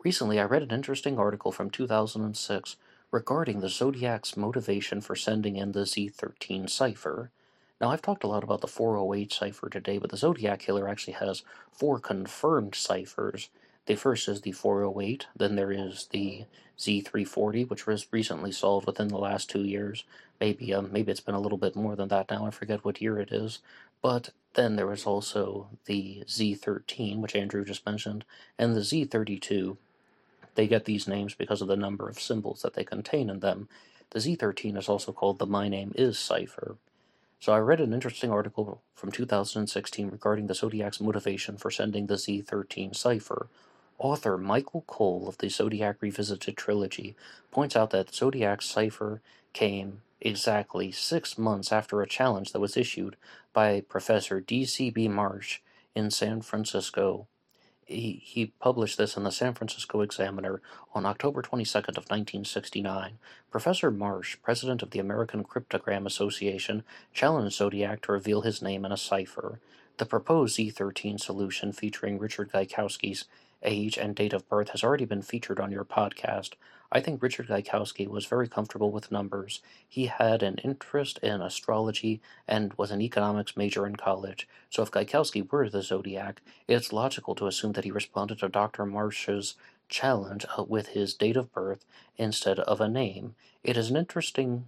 recently 0.03 0.39
I 0.39 0.45
read 0.45 0.63
an 0.63 0.71
interesting 0.71 1.19
article 1.19 1.53
from 1.53 1.71
2006 1.71 2.77
regarding 3.11 3.61
the 3.61 3.69
Zodiac's 3.69 4.37
motivation 4.37 5.01
for 5.01 5.17
sending 5.17 5.57
in 5.57 5.73
the 5.73 5.81
Z13 5.81 6.71
cipher. 6.71 7.31
Now, 7.81 7.91
I've 7.91 8.03
talked 8.03 8.25
a 8.25 8.29
lot 8.29 8.45
about 8.45 8.61
the 8.61 8.69
408 8.69 9.33
cipher 9.33 9.69
today, 9.69 9.99
but 9.99 10.11
the 10.11 10.17
Zodiac 10.17 10.61
Killer 10.61 10.89
actually 10.89 11.15
has 11.15 11.43
four 11.73 11.99
confirmed 11.99 12.75
ciphers. 12.75 13.49
The 13.91 13.97
first 13.97 14.29
is 14.29 14.43
the 14.43 14.53
408, 14.53 15.27
then 15.37 15.57
there 15.57 15.73
is 15.73 16.07
the 16.13 16.45
Z340, 16.79 17.69
which 17.69 17.89
was 17.89 18.07
recently 18.13 18.53
solved 18.53 18.87
within 18.87 19.09
the 19.09 19.19
last 19.19 19.51
two 19.51 19.65
years. 19.65 20.05
Maybe 20.41 20.73
um, 20.73 20.93
maybe 20.93 21.11
it's 21.11 21.19
been 21.19 21.35
a 21.35 21.41
little 21.41 21.59
bit 21.59 21.75
more 21.75 21.97
than 21.97 22.07
that 22.07 22.31
now. 22.31 22.47
I 22.47 22.51
forget 22.51 22.85
what 22.85 23.03
year 23.03 23.19
it 23.19 23.33
is. 23.33 23.59
But 24.01 24.31
then 24.55 24.77
there 24.77 24.87
was 24.87 25.07
also 25.07 25.71
the 25.87 26.23
Z13, 26.29 27.19
which 27.19 27.35
Andrew 27.35 27.65
just 27.65 27.85
mentioned, 27.85 28.25
and 28.57 28.77
the 28.77 28.83
Z32, 28.83 29.77
they 30.55 30.69
get 30.69 30.85
these 30.85 31.09
names 31.09 31.35
because 31.35 31.61
of 31.61 31.67
the 31.67 31.75
number 31.75 32.09
of 32.09 32.21
symbols 32.21 32.63
that 32.63 32.75
they 32.75 32.85
contain 32.85 33.29
in 33.29 33.41
them. 33.41 33.69
The 34.11 34.21
Z13 34.21 34.79
is 34.79 34.89
also 34.89 35.11
called 35.11 35.41
the 35.41 35.47
My 35.47 35.67
Name 35.67 35.91
Is 35.97 36.17
cipher. 36.17 36.77
So 37.41 37.53
I 37.53 37.59
read 37.59 37.81
an 37.81 37.93
interesting 37.93 38.31
article 38.31 38.83
from 38.95 39.11
2016 39.11 40.11
regarding 40.11 40.47
the 40.47 40.55
Zodiac's 40.55 41.01
motivation 41.01 41.57
for 41.57 41.73
sending 41.73 42.07
the 42.07 42.15
Z13 42.15 42.95
cipher. 42.95 43.49
Author 44.01 44.37
Michael 44.37 44.83
Cole 44.89 45.29
of 45.29 45.39
the 45.39 45.49
Zodiac 45.49 45.99
Revisited 46.01 46.57
trilogy 46.57 47.15
points 47.53 47.77
out 47.77 47.91
that 47.91 48.13
Zodiac's 48.13 48.67
cipher 48.67 49.21
came 49.53 50.03
exactly 50.21 50.91
six 50.91 51.39
months 51.39 51.71
after 51.71 52.03
a 52.03 52.09
challenge 52.09 52.53
that 52.53 52.61
was 52.61 52.77
issued 52.77 53.15
by 53.53 53.83
Professor 53.83 54.41
D.C.B. 54.41 55.07
Marsh 55.07 55.61
in 55.95 56.11
San 56.11 56.43
Francisco 56.43 57.29
he, 57.91 58.23
he 58.25 58.47
published 58.61 58.99
this 58.99 59.17
in 59.17 59.25
the 59.25 59.33
San 59.33 59.55
Francisco 59.55 60.01
Examiner 60.01 60.63
on 60.95 61.05
October 61.05 61.43
22nd 61.43 61.99
of 61.99 62.09
1969. 62.09 63.19
Professor 63.51 63.91
Marsh, 63.91 64.37
president 64.43 64.83
of 64.83 64.91
the 64.91 65.01
American 65.01 65.43
Cryptogram 65.43 66.07
Association, 66.07 66.85
challenged 67.13 67.57
Zodiac 67.57 68.03
to 68.03 68.13
reveal 68.13 68.43
his 68.43 68.63
name 68.63 68.85
in 68.85 68.93
a 68.93 68.97
cipher. 68.97 69.61
The 69.99 70.07
proposed 70.07 70.57
Z13 70.57 71.21
solution 71.21 71.73
featuring 71.73 72.19
Richard 72.19 72.53
Gaikowski's 72.53 73.25
age 73.63 73.99
and 73.99 74.15
date 74.15 74.33
of 74.33 74.49
birth 74.49 74.71
has 74.71 74.83
already 74.83 75.05
been 75.05 75.23
featured 75.23 75.61
on 75.61 75.71
your 75.71 75.85
podcast. 75.85 76.55
I 76.93 77.01
think 77.01 77.23
Richard 77.23 77.47
Gaikowski 77.47 78.09
was 78.09 78.27
very 78.27 78.49
comfortable 78.49 78.91
with 78.91 79.13
numbers. 79.13 79.61
He 79.89 80.07
had 80.07 80.43
an 80.43 80.57
interest 80.65 81.19
in 81.23 81.41
astrology 81.41 82.21
and 82.49 82.75
was 82.75 82.91
an 82.91 83.01
economics 83.01 83.57
major 83.57 83.87
in 83.87 83.97
college. 83.97 84.49
So 84.71 84.83
if 84.83 84.91
Gaikowski 84.91 85.51
were 85.51 85.69
the 85.69 85.83
zodiac, 85.83 86.41
it's 86.67 86.93
logical 86.93 87.35
to 87.37 87.47
assume 87.47 87.73
that 87.73 87.85
he 87.85 87.93
responded 87.93 88.41
to 88.41 88.49
Dr. 88.49 88.87
Marsh's 88.87 89.55
challenge 89.89 90.45
uh, 90.59 90.65
with 90.65 90.89
his 90.89 91.15
date 91.15 91.37
of 91.37 91.53
birth 91.53 91.85
instead 92.17 92.59
of 92.61 92.81
a 92.81 92.89
name. 92.89 93.35
It 93.63 93.77
is 93.77 93.91
an 93.91 93.97
interesting 93.97 94.67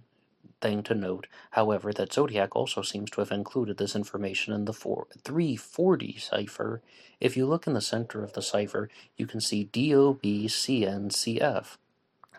thing 0.61 0.83
to 0.83 0.95
note, 0.95 1.27
however, 1.51 1.93
that 1.93 2.13
Zodiac 2.13 2.55
also 2.55 2.81
seems 2.81 3.09
to 3.11 3.21
have 3.21 3.31
included 3.31 3.77
this 3.77 3.95
information 3.95 4.53
in 4.53 4.65
the 4.65 4.73
340 4.73 6.17
cipher. 6.17 6.81
If 7.19 7.37
you 7.37 7.45
look 7.45 7.67
in 7.67 7.73
the 7.73 7.81
center 7.81 8.23
of 8.23 8.33
the 8.33 8.41
cipher, 8.41 8.89
you 9.17 9.27
can 9.27 9.41
see 9.41 9.69
DOBCNCF. 9.71 11.77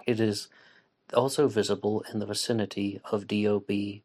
It 0.07 0.21
is 0.21 0.49
also 1.13 1.49
visible 1.49 2.05
in 2.13 2.19
the 2.19 2.27
vicinity 2.27 3.01
of 3.11 3.27
DOB. 3.27 4.03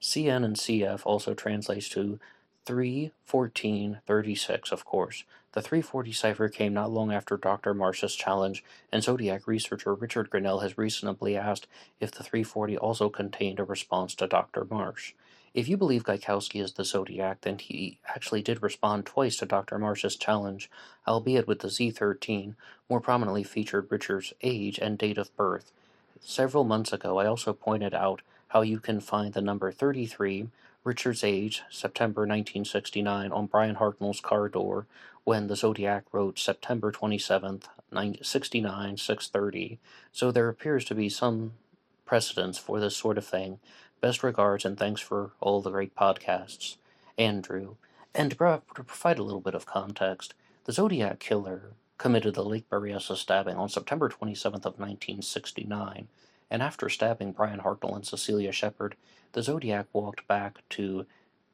CN 0.00 0.44
and 0.44 0.56
CF 0.56 1.02
also 1.04 1.34
translates 1.34 1.88
to 1.90 2.18
31436, 2.66 4.72
of 4.72 4.84
course. 4.84 5.24
The 5.52 5.60
340 5.60 6.12
cipher 6.12 6.48
came 6.48 6.72
not 6.72 6.90
long 6.90 7.12
after 7.12 7.36
Dr. 7.36 7.74
Marsh's 7.74 8.14
challenge, 8.14 8.64
and 8.90 9.02
Zodiac 9.02 9.46
researcher 9.46 9.94
Richard 9.94 10.30
Grinnell 10.30 10.60
has 10.60 10.78
reasonably 10.78 11.36
asked 11.36 11.66
if 12.00 12.10
the 12.10 12.24
340 12.24 12.78
also 12.78 13.10
contained 13.10 13.60
a 13.60 13.64
response 13.64 14.14
to 14.14 14.26
Dr. 14.26 14.64
Marsh. 14.64 15.12
If 15.52 15.68
you 15.68 15.76
believe 15.76 16.04
Gaikowski 16.04 16.62
is 16.62 16.72
the 16.72 16.84
Zodiac, 16.86 17.42
then 17.42 17.58
he 17.58 17.98
actually 18.08 18.40
did 18.40 18.62
respond 18.62 19.04
twice 19.04 19.36
to 19.36 19.46
Dr. 19.46 19.78
Marsh's 19.78 20.16
challenge, 20.16 20.70
albeit 21.06 21.46
with 21.46 21.58
the 21.58 21.68
Z13, 21.68 22.54
more 22.88 23.00
prominently 23.00 23.42
featured 23.42 23.92
Richard's 23.92 24.32
age 24.40 24.78
and 24.78 24.96
date 24.96 25.18
of 25.18 25.36
birth. 25.36 25.70
Several 26.22 26.64
months 26.64 26.94
ago, 26.94 27.18
I 27.18 27.26
also 27.26 27.52
pointed 27.52 27.92
out 27.92 28.22
how 28.48 28.62
you 28.62 28.80
can 28.80 29.00
find 29.00 29.34
the 29.34 29.42
number 29.42 29.70
33, 29.70 30.48
Richard's 30.84 31.22
age, 31.22 31.62
September 31.70 32.22
1969, 32.22 33.30
on 33.30 33.46
Bryan 33.46 33.76
Hartnell's 33.76 34.20
car 34.20 34.48
door 34.48 34.86
when 35.24 35.46
the 35.46 35.56
Zodiac 35.56 36.04
wrote 36.10 36.38
September 36.38 36.90
27th, 36.90 37.64
69, 38.22 38.96
630. 38.96 39.78
So 40.10 40.32
there 40.32 40.48
appears 40.48 40.84
to 40.86 40.94
be 40.94 41.08
some 41.08 41.52
precedence 42.04 42.58
for 42.58 42.80
this 42.80 42.96
sort 42.96 43.18
of 43.18 43.24
thing. 43.24 43.60
Best 44.00 44.24
regards 44.24 44.64
and 44.64 44.76
thanks 44.76 45.00
for 45.00 45.30
all 45.40 45.60
the 45.60 45.70
great 45.70 45.94
podcasts. 45.94 46.76
Andrew. 47.16 47.76
And 48.14 48.30
to 48.32 48.62
provide 48.74 49.18
a 49.18 49.22
little 49.22 49.40
bit 49.40 49.54
of 49.54 49.66
context, 49.66 50.34
the 50.64 50.72
Zodiac 50.72 51.20
Killer 51.20 51.74
committed 51.96 52.34
the 52.34 52.44
Lake 52.44 52.68
Berryessa 52.68 53.16
stabbing 53.16 53.56
on 53.56 53.68
September 53.68 54.08
27th 54.08 54.66
of 54.66 54.78
1969, 54.78 56.08
and 56.50 56.62
after 56.62 56.88
stabbing 56.88 57.32
Brian 57.32 57.60
Hartnell 57.60 57.94
and 57.94 58.04
Cecilia 58.04 58.50
Shepard, 58.50 58.96
the 59.32 59.42
Zodiac 59.42 59.86
walked 59.92 60.28
back 60.28 60.62
to 60.70 61.06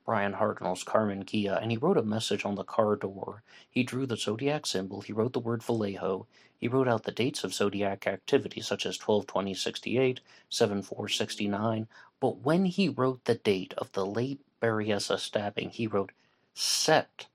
Bryan 0.05 0.35
Hartnell's 0.35 0.85
Karmann 0.85 1.25
Ghia, 1.25 1.61
and 1.61 1.71
he 1.71 1.77
wrote 1.77 1.99
a 1.99 2.03
message 2.03 2.45
on 2.45 2.55
the 2.55 2.65
car 2.65 2.97
door. 2.97 3.43
He 3.69 3.83
drew 3.83 4.07
the 4.07 4.17
Zodiac 4.17 4.67
symbol, 4.67 5.03
he 5.03 5.13
wrote 5.13 5.35
the 5.35 5.39
word 5.39 5.63
Vallejo, 5.63 6.27
he 6.57 6.67
wrote 6.67 6.89
out 6.89 7.05
the 7.05 7.13
dates 7.13 7.45
of 7.45 7.55
Zodiac 7.55 8.07
activity, 8.07 8.61
such 8.61 8.87
as 8.87 8.99
12-20-68, 8.99 10.19
7-4-69, 10.51 11.87
but 12.21 12.39
when 12.39 12.65
he 12.65 12.89
wrote 12.89 13.25
the 13.27 13.35
date 13.35 13.75
of 13.77 13.93
the 13.93 14.07
Lake 14.07 14.41
Berryessa 14.61 15.19
stabbing, 15.19 15.71
he 15.71 15.87
wrote 15.87 16.11
Sept 16.57 17.27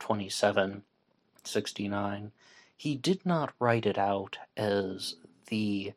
2769. 0.00 2.32
He 2.76 2.96
did 2.96 3.24
not 3.24 3.52
write 3.60 3.86
it 3.86 3.96
out 3.96 4.38
as 4.56 5.14
the 5.46 5.92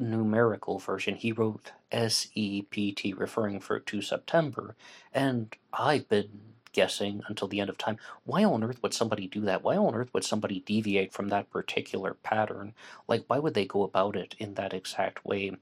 numerical 0.00 0.78
version, 0.78 1.14
he 1.16 1.32
wrote 1.32 1.72
SEPT, 1.92 3.14
referring 3.16 3.60
for, 3.60 3.78
to 3.80 4.02
September, 4.02 4.76
and 5.12 5.54
I've 5.72 6.08
been 6.08 6.40
guessing 6.72 7.22
until 7.28 7.48
the 7.48 7.60
end 7.60 7.70
of 7.70 7.78
time. 7.78 7.98
Why 8.24 8.44
on 8.44 8.62
earth 8.62 8.82
would 8.82 8.94
somebody 8.94 9.26
do 9.26 9.40
that? 9.42 9.62
Why 9.62 9.76
on 9.76 9.94
earth 9.94 10.10
would 10.14 10.24
somebody 10.24 10.60
deviate 10.60 11.12
from 11.12 11.28
that 11.28 11.50
particular 11.50 12.14
pattern? 12.14 12.74
Like, 13.08 13.24
why 13.26 13.38
would 13.38 13.54
they 13.54 13.66
go 13.66 13.82
about 13.82 14.16
it 14.16 14.34
in 14.38 14.54
that 14.54 14.72
exact 14.72 15.24
way? 15.24 15.52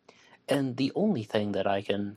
And 0.48 0.76
the 0.76 0.92
only 0.94 1.24
thing 1.24 1.52
that 1.52 1.66
I 1.66 1.82
can 1.82 2.16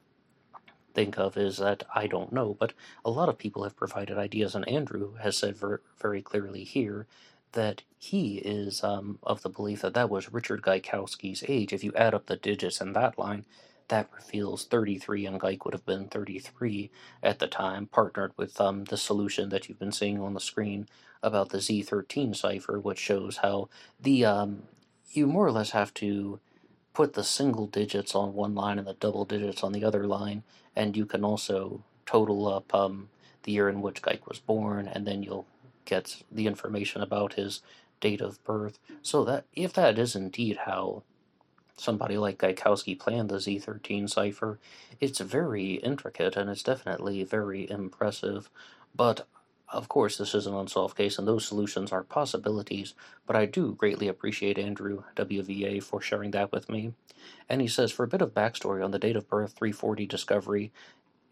think 0.94 1.18
of 1.18 1.38
is 1.38 1.58
that 1.58 1.84
I 1.96 2.08
don't 2.08 2.34
know, 2.34 2.56
but 2.60 2.74
a 3.06 3.10
lot 3.12 3.30
of 3.30 3.38
people 3.38 3.64
have 3.64 3.78
provided 3.78 4.18
ideas, 4.18 4.56
and 4.56 4.68
Andrew 4.68 5.16
has 5.16 5.38
said 5.38 5.56
ver- 5.56 5.82
very 5.98 6.22
clearly 6.22 6.64
here 6.64 7.08
that 7.54 7.84
he 7.98 8.38
is 8.38 8.84
um, 8.84 9.20
of 9.24 9.42
the 9.42 9.50
belief 9.50 9.82
that 9.82 9.94
that 9.94 10.10
was 10.10 10.32
Richard 10.32 10.62
Gaikowski's 10.62 11.44
age. 11.48 11.74
If 11.74 11.84
you 11.84 11.92
add 11.96 12.14
up 12.14 12.26
the 12.26 12.38
digits 12.38 12.82
in 12.82 12.94
that 12.94 13.18
line, 13.20 13.46
that 13.90 14.10
reveals 14.16 14.66
33, 14.66 15.26
and 15.26 15.40
Geik 15.40 15.66
would 15.66 15.74
have 15.74 15.86
been 15.86 16.08
33 16.08 16.90
at 17.22 17.40
the 17.40 17.48
time, 17.48 17.88
partnered 17.88 18.32
with 18.38 18.60
um, 18.62 18.86
the 18.86 18.98
solution 18.98 19.50
that 19.50 19.68
you've 19.68 19.80
been 19.80 19.92
seeing 19.92 20.20
on 20.20 20.34
the 20.34 20.40
screen 20.40 20.88
about 21.22 21.50
the 21.50 21.58
Z13 21.58 22.36
cipher, 22.36 22.80
which 22.80 22.98
shows 22.98 23.38
how 23.38 23.70
the 24.00 24.26
um, 24.26 24.64
you 25.12 25.28
more 25.28 25.46
or 25.46 25.52
less 25.52 25.72
have 25.72 25.94
to 25.96 26.40
put 26.94 27.14
the 27.14 27.24
single 27.24 27.68
digits 27.68 28.16
on 28.16 28.34
one 28.34 28.56
line 28.56 28.80
and 28.80 28.88
the 28.88 28.94
double 28.94 29.26
digits 29.26 29.64
on 29.64 29.74
the 29.74 29.84
other 29.84 30.06
line, 30.06 30.44
and 30.76 30.96
you 30.96 31.06
can 31.06 31.24
also 31.24 31.84
total 32.06 32.48
up 32.48 32.74
um, 32.74 33.10
the 33.44 33.52
year 33.52 33.70
in 33.70 33.82
which 33.82 34.02
Geik 34.02 34.28
was 34.28 34.40
born, 34.40 34.88
and 34.88 35.06
then 35.06 35.22
you'll 35.22 35.46
gets 35.92 36.24
the 36.32 36.48
information 36.48 37.02
about 37.02 37.34
his 37.34 37.62
date 38.00 38.22
of 38.22 38.42
birth. 38.46 38.80
So 39.02 39.26
that 39.26 39.44
if 39.54 39.74
that 39.74 40.00
is 40.00 40.16
indeed 40.16 40.60
how 40.66 41.04
somebody 41.78 42.18
like 42.18 42.38
Gaikowski 42.38 42.98
planned 42.98 43.30
the 43.30 43.36
Z13 43.36 44.10
cipher, 44.10 44.58
it's 45.02 45.20
very 45.20 45.74
intricate 45.74 46.38
and 46.38 46.50
it's 46.50 46.64
definitely 46.64 47.26
very 47.26 47.70
impressive. 47.70 48.50
But 48.96 49.28
of 49.68 49.90
course, 49.90 50.18
this 50.18 50.34
is 50.34 50.48
an 50.48 50.54
unsolved 50.54 50.98
case, 50.98 51.18
and 51.18 51.26
those 51.26 51.46
solutions 51.46 51.94
are 51.94 52.04
possibilities, 52.04 52.94
but 53.26 53.38
I 53.38 53.46
do 53.46 53.74
greatly 53.74 54.10
appreciate 54.10 54.58
Andrew 54.58 55.04
WVA 55.16 55.82
for 55.82 56.02
sharing 56.02 56.32
that 56.32 56.52
with 56.52 56.70
me. 56.70 56.94
And 57.48 57.62
he 57.62 57.68
says, 57.68 57.92
for 57.92 58.04
a 58.04 58.08
bit 58.08 58.22
of 58.22 58.34
backstory 58.34 58.84
on 58.84 58.92
the 58.92 59.00
date 59.00 59.16
of 59.16 59.30
birth 59.30 59.54
340 59.54 60.06
discovery, 60.06 60.72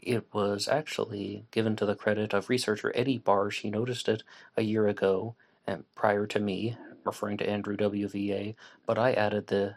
it 0.02 0.26
was 0.34 0.68
actually 0.68 1.46
given 1.52 1.76
to 1.76 1.86
the 1.86 1.96
credit 1.96 2.34
of 2.34 2.50
researcher 2.50 2.92
Eddie 2.96 3.20
Barsh. 3.20 3.62
He 3.62 3.70
noticed 3.70 4.08
it 4.08 4.24
a 4.56 4.62
year 4.62 4.88
ago, 4.88 5.36
and 5.68 5.84
prior 5.96 6.26
to 6.28 6.40
me, 6.40 6.78
referring 7.06 7.38
to 7.38 7.50
Andrew 7.50 7.76
WVA, 7.76 8.56
but 8.86 8.98
I 8.98 9.14
added 9.14 9.48
the 9.48 9.76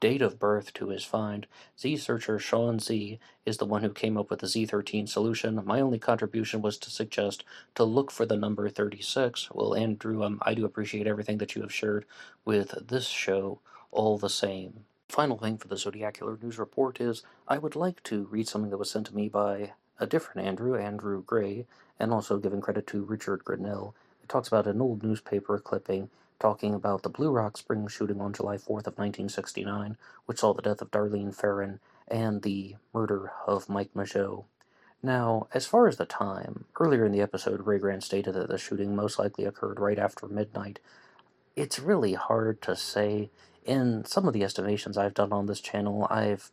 date 0.00 0.20
of 0.20 0.38
birth 0.38 0.72
to 0.74 0.88
his 0.88 1.04
find. 1.04 1.46
Z 1.78 1.96
searcher 1.98 2.38
Sean 2.38 2.80
Z 2.80 3.20
is 3.46 3.58
the 3.58 3.64
one 3.64 3.82
who 3.82 3.90
came 3.90 4.16
up 4.16 4.30
with 4.30 4.40
the 4.40 4.48
Z13 4.48 5.08
solution. 5.08 5.62
My 5.64 5.80
only 5.80 6.00
contribution 6.00 6.60
was 6.60 6.76
to 6.78 6.90
suggest 6.90 7.44
to 7.76 7.84
look 7.84 8.10
for 8.10 8.26
the 8.26 8.36
number 8.36 8.68
36. 8.68 9.50
Well, 9.52 9.76
Andrew, 9.76 10.24
um, 10.24 10.40
I 10.42 10.54
do 10.54 10.64
appreciate 10.64 11.06
everything 11.06 11.38
that 11.38 11.54
you 11.54 11.62
have 11.62 11.72
shared 11.72 12.04
with 12.44 12.88
this 12.88 13.06
show 13.06 13.60
all 13.92 14.18
the 14.18 14.28
same. 14.28 14.84
Final 15.12 15.36
thing 15.36 15.58
for 15.58 15.68
the 15.68 15.76
Zodiacular 15.76 16.42
News 16.42 16.58
Report 16.58 16.98
is 16.98 17.22
I 17.46 17.58
would 17.58 17.76
like 17.76 18.02
to 18.04 18.28
read 18.30 18.48
something 18.48 18.70
that 18.70 18.78
was 18.78 18.90
sent 18.90 19.08
to 19.08 19.14
me 19.14 19.28
by 19.28 19.72
a 20.00 20.06
different 20.06 20.48
Andrew, 20.48 20.74
Andrew 20.74 21.22
Gray, 21.22 21.66
and 22.00 22.14
also 22.14 22.38
giving 22.38 22.62
credit 22.62 22.86
to 22.86 23.04
Richard 23.04 23.44
Grinnell. 23.44 23.94
It 24.22 24.30
talks 24.30 24.48
about 24.48 24.66
an 24.66 24.80
old 24.80 25.02
newspaper 25.02 25.58
clipping 25.58 26.08
talking 26.40 26.72
about 26.72 27.02
the 27.02 27.10
Blue 27.10 27.30
Rock 27.30 27.58
Springs 27.58 27.92
shooting 27.92 28.22
on 28.22 28.32
July 28.32 28.56
4th 28.56 28.86
of 28.86 28.96
1969, 28.96 29.98
which 30.24 30.38
saw 30.38 30.54
the 30.54 30.62
death 30.62 30.80
of 30.80 30.90
Darlene 30.90 31.34
Ferrin 31.34 31.78
and 32.08 32.40
the 32.40 32.76
murder 32.94 33.32
of 33.46 33.68
Mike 33.68 33.92
Mageau. 33.94 34.44
Now, 35.02 35.46
as 35.52 35.66
far 35.66 35.88
as 35.88 35.98
the 35.98 36.06
time, 36.06 36.64
earlier 36.80 37.04
in 37.04 37.12
the 37.12 37.20
episode, 37.20 37.66
Ray 37.66 37.78
Grant 37.78 38.02
stated 38.02 38.32
that 38.32 38.48
the 38.48 38.56
shooting 38.56 38.96
most 38.96 39.18
likely 39.18 39.44
occurred 39.44 39.78
right 39.78 39.98
after 39.98 40.26
midnight. 40.26 40.80
It's 41.54 41.78
really 41.78 42.14
hard 42.14 42.62
to 42.62 42.74
say 42.74 43.28
in 43.64 44.04
some 44.04 44.26
of 44.26 44.34
the 44.34 44.44
estimations 44.44 44.98
I've 44.98 45.14
done 45.14 45.32
on 45.32 45.46
this 45.46 45.60
channel, 45.60 46.06
I've 46.10 46.50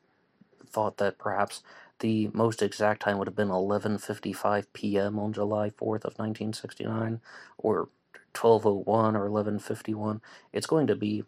thought 0.66 0.98
that 0.98 1.18
perhaps 1.18 1.64
the 2.00 2.30
most 2.34 2.62
exact 2.62 3.02
time 3.02 3.18
would 3.18 3.28
have 3.28 3.36
been 3.36 3.50
11:55 3.50 4.66
p.m. 4.74 5.20
on 5.20 5.34
July 5.34 5.70
4th 5.70 6.06
of 6.06 6.18
1969 6.18 7.22
or 7.58 7.90
12:01 8.34 8.88
or 8.88 9.30
11:51. 9.30 10.22
It's 10.54 10.68
going 10.68 10.88
to 10.88 10.96
be 10.96 11.24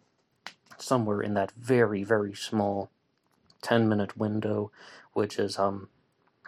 somewhere 0.78 1.20
in 1.20 1.34
that 1.34 1.52
very 1.52 2.02
very 2.02 2.34
small 2.34 2.90
10 3.62 3.88
minute 3.88 4.16
window 4.16 4.72
which 5.12 5.38
is 5.38 5.58
um 5.58 5.88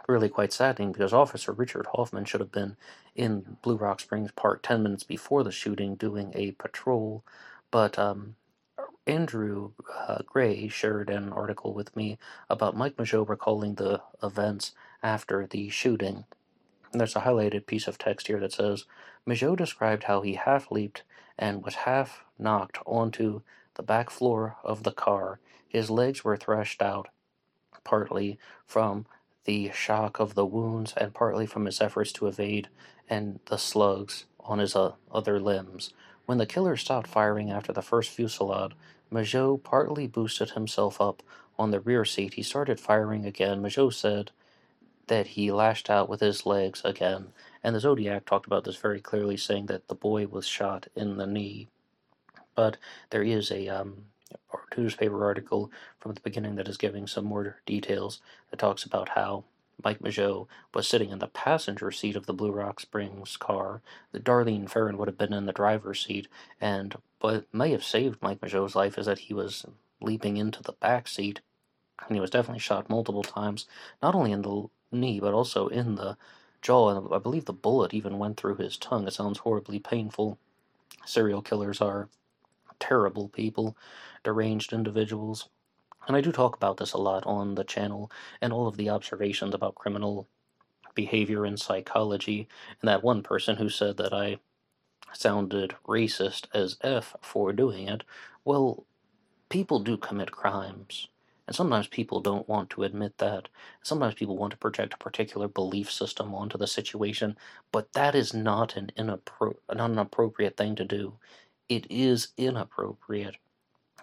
really 0.08 0.28
quite 0.28 0.52
saddening 0.52 0.92
because 0.92 1.12
Officer 1.12 1.52
Richard 1.52 1.86
Hoffman 1.94 2.24
should 2.24 2.40
have 2.40 2.52
been 2.52 2.76
in 3.14 3.56
Blue 3.62 3.76
Rock 3.76 4.00
Springs 4.00 4.32
Park 4.32 4.62
10 4.62 4.82
minutes 4.82 5.04
before 5.04 5.42
the 5.44 5.52
shooting 5.52 5.94
doing 5.94 6.32
a 6.34 6.52
patrol. 6.52 7.24
But 7.70 7.98
um, 7.98 8.36
Andrew 9.06 9.72
uh, 10.08 10.18
Gray 10.24 10.68
shared 10.68 11.10
an 11.10 11.30
article 11.30 11.74
with 11.74 11.94
me 11.94 12.18
about 12.48 12.76
Mike 12.76 12.96
Mageau 12.96 13.28
recalling 13.28 13.74
the 13.74 14.00
events 14.22 14.72
after 15.02 15.46
the 15.46 15.68
shooting. 15.68 16.24
And 16.90 17.00
there's 17.00 17.16
a 17.16 17.20
highlighted 17.20 17.66
piece 17.66 17.86
of 17.86 17.98
text 17.98 18.28
here 18.28 18.40
that 18.40 18.52
says 18.52 18.86
Mageau 19.26 19.56
described 19.56 20.04
how 20.04 20.22
he 20.22 20.34
half 20.34 20.70
leaped 20.70 21.02
and 21.38 21.62
was 21.62 21.74
half 21.74 22.24
knocked 22.38 22.78
onto 22.86 23.42
the 23.74 23.82
back 23.82 24.08
floor 24.08 24.56
of 24.64 24.84
the 24.84 24.92
car. 24.92 25.38
His 25.68 25.90
legs 25.90 26.24
were 26.24 26.36
thrashed 26.36 26.80
out, 26.80 27.08
partly 27.82 28.38
from 28.64 29.06
the 29.44 29.70
shock 29.74 30.18
of 30.18 30.34
the 30.34 30.46
wounds 30.46 30.94
and 30.96 31.12
partly 31.12 31.44
from 31.44 31.66
his 31.66 31.82
efforts 31.82 32.12
to 32.12 32.26
evade 32.26 32.68
and 33.10 33.40
the 33.46 33.58
slugs 33.58 34.24
on 34.40 34.60
his 34.60 34.74
uh, 34.74 34.92
other 35.12 35.38
limbs. 35.38 35.92
When 36.26 36.38
the 36.38 36.46
killer 36.46 36.76
stopped 36.76 37.06
firing 37.06 37.50
after 37.50 37.72
the 37.72 37.82
first 37.82 38.10
fusillade, 38.10 38.72
Mageau 39.14 39.62
partly 39.62 40.08
boosted 40.08 40.50
himself 40.50 41.00
up 41.00 41.22
on 41.56 41.70
the 41.70 41.78
rear 41.78 42.04
seat. 42.04 42.34
He 42.34 42.42
started 42.42 42.80
firing 42.80 43.24
again. 43.24 43.62
Mageau 43.62 43.92
said 43.92 44.32
that 45.06 45.28
he 45.28 45.52
lashed 45.52 45.88
out 45.88 46.08
with 46.08 46.20
his 46.20 46.44
legs 46.44 46.82
again, 46.84 47.28
and 47.62 47.76
the 47.76 47.80
Zodiac 47.80 48.24
talked 48.24 48.46
about 48.46 48.64
this 48.64 48.76
very 48.76 49.00
clearly, 49.00 49.36
saying 49.36 49.66
that 49.66 49.86
the 49.86 49.94
boy 49.94 50.26
was 50.26 50.48
shot 50.48 50.88
in 50.96 51.16
the 51.16 51.28
knee. 51.28 51.68
But 52.56 52.76
there 53.10 53.22
is 53.22 53.52
a 53.52 53.68
um, 53.68 54.06
newspaper 54.76 55.24
article 55.24 55.70
from 56.00 56.14
the 56.14 56.20
beginning 56.20 56.56
that 56.56 56.68
is 56.68 56.76
giving 56.76 57.06
some 57.06 57.24
more 57.24 57.60
details 57.66 58.20
that 58.50 58.58
talks 58.58 58.82
about 58.82 59.10
how 59.10 59.44
Mike 59.82 60.00
Mageau 60.00 60.46
was 60.72 60.86
sitting 60.86 61.10
in 61.10 61.18
the 61.18 61.26
passenger 61.26 61.90
seat 61.90 62.16
of 62.16 62.26
the 62.26 62.34
Blue 62.34 62.52
Rock 62.52 62.80
Springs 62.80 63.36
car. 63.36 63.80
The 64.12 64.20
Darlene 64.20 64.68
Ferrin 64.68 64.98
would 64.98 65.08
have 65.08 65.18
been 65.18 65.32
in 65.32 65.46
the 65.46 65.52
driver's 65.52 66.04
seat, 66.04 66.28
and 66.60 66.96
what 67.20 67.46
may 67.52 67.70
have 67.70 67.84
saved 67.84 68.22
Mike 68.22 68.40
Mageau's 68.40 68.76
life 68.76 68.98
is 68.98 69.06
that 69.06 69.20
he 69.20 69.34
was 69.34 69.66
leaping 70.00 70.36
into 70.36 70.62
the 70.62 70.72
back 70.72 71.08
seat, 71.08 71.40
and 72.06 72.14
he 72.14 72.20
was 72.20 72.30
definitely 72.30 72.60
shot 72.60 72.90
multiple 72.90 73.22
times, 73.22 73.66
not 74.02 74.14
only 74.14 74.32
in 74.32 74.42
the 74.42 74.68
knee 74.92 75.20
but 75.20 75.34
also 75.34 75.68
in 75.68 75.96
the 75.96 76.16
jaw, 76.62 76.90
and 76.90 77.12
I 77.12 77.18
believe 77.18 77.44
the 77.44 77.52
bullet 77.52 77.92
even 77.92 78.18
went 78.18 78.36
through 78.38 78.56
his 78.56 78.76
tongue. 78.76 79.06
It 79.06 79.12
sounds 79.12 79.38
horribly 79.38 79.78
painful. 79.78 80.38
Serial 81.04 81.42
killers 81.42 81.80
are 81.80 82.08
terrible 82.78 83.28
people, 83.28 83.76
deranged 84.22 84.72
individuals. 84.72 85.48
And 86.06 86.16
I 86.16 86.20
do 86.20 86.32
talk 86.32 86.56
about 86.56 86.76
this 86.76 86.92
a 86.92 86.98
lot 86.98 87.24
on 87.26 87.54
the 87.54 87.64
channel 87.64 88.10
and 88.40 88.52
all 88.52 88.66
of 88.66 88.76
the 88.76 88.90
observations 88.90 89.54
about 89.54 89.74
criminal 89.74 90.28
behavior 90.94 91.44
and 91.44 91.58
psychology. 91.58 92.48
And 92.80 92.88
that 92.88 93.02
one 93.02 93.22
person 93.22 93.56
who 93.56 93.68
said 93.68 93.96
that 93.96 94.12
I 94.12 94.38
sounded 95.12 95.74
racist 95.86 96.46
as 96.52 96.76
F 96.82 97.16
for 97.22 97.52
doing 97.52 97.88
it, 97.88 98.04
well, 98.44 98.84
people 99.48 99.78
do 99.80 99.96
commit 99.96 100.30
crimes. 100.30 101.08
And 101.46 101.54
sometimes 101.54 101.88
people 101.88 102.20
don't 102.20 102.48
want 102.48 102.70
to 102.70 102.84
admit 102.84 103.18
that. 103.18 103.48
Sometimes 103.82 104.14
people 104.14 104.36
want 104.36 104.52
to 104.52 104.56
project 104.56 104.94
a 104.94 104.98
particular 104.98 105.46
belief 105.46 105.92
system 105.92 106.34
onto 106.34 106.56
the 106.56 106.66
situation, 106.66 107.36
but 107.70 107.92
that 107.92 108.14
is 108.14 108.32
not 108.32 108.76
an, 108.76 108.92
inappro- 108.96 109.56
not 109.74 109.90
an 109.90 109.98
appropriate 109.98 110.56
thing 110.56 110.74
to 110.76 110.84
do. 110.84 111.14
It 111.68 111.86
is 111.90 112.28
inappropriate 112.38 113.36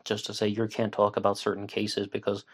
just 0.04 0.26
to 0.28 0.34
say 0.34 0.48
you 0.48 0.68
can't 0.68 0.94
talk 0.94 1.18
about 1.18 1.38
certain 1.38 1.68
cases 1.68 2.08
because 2.08 2.46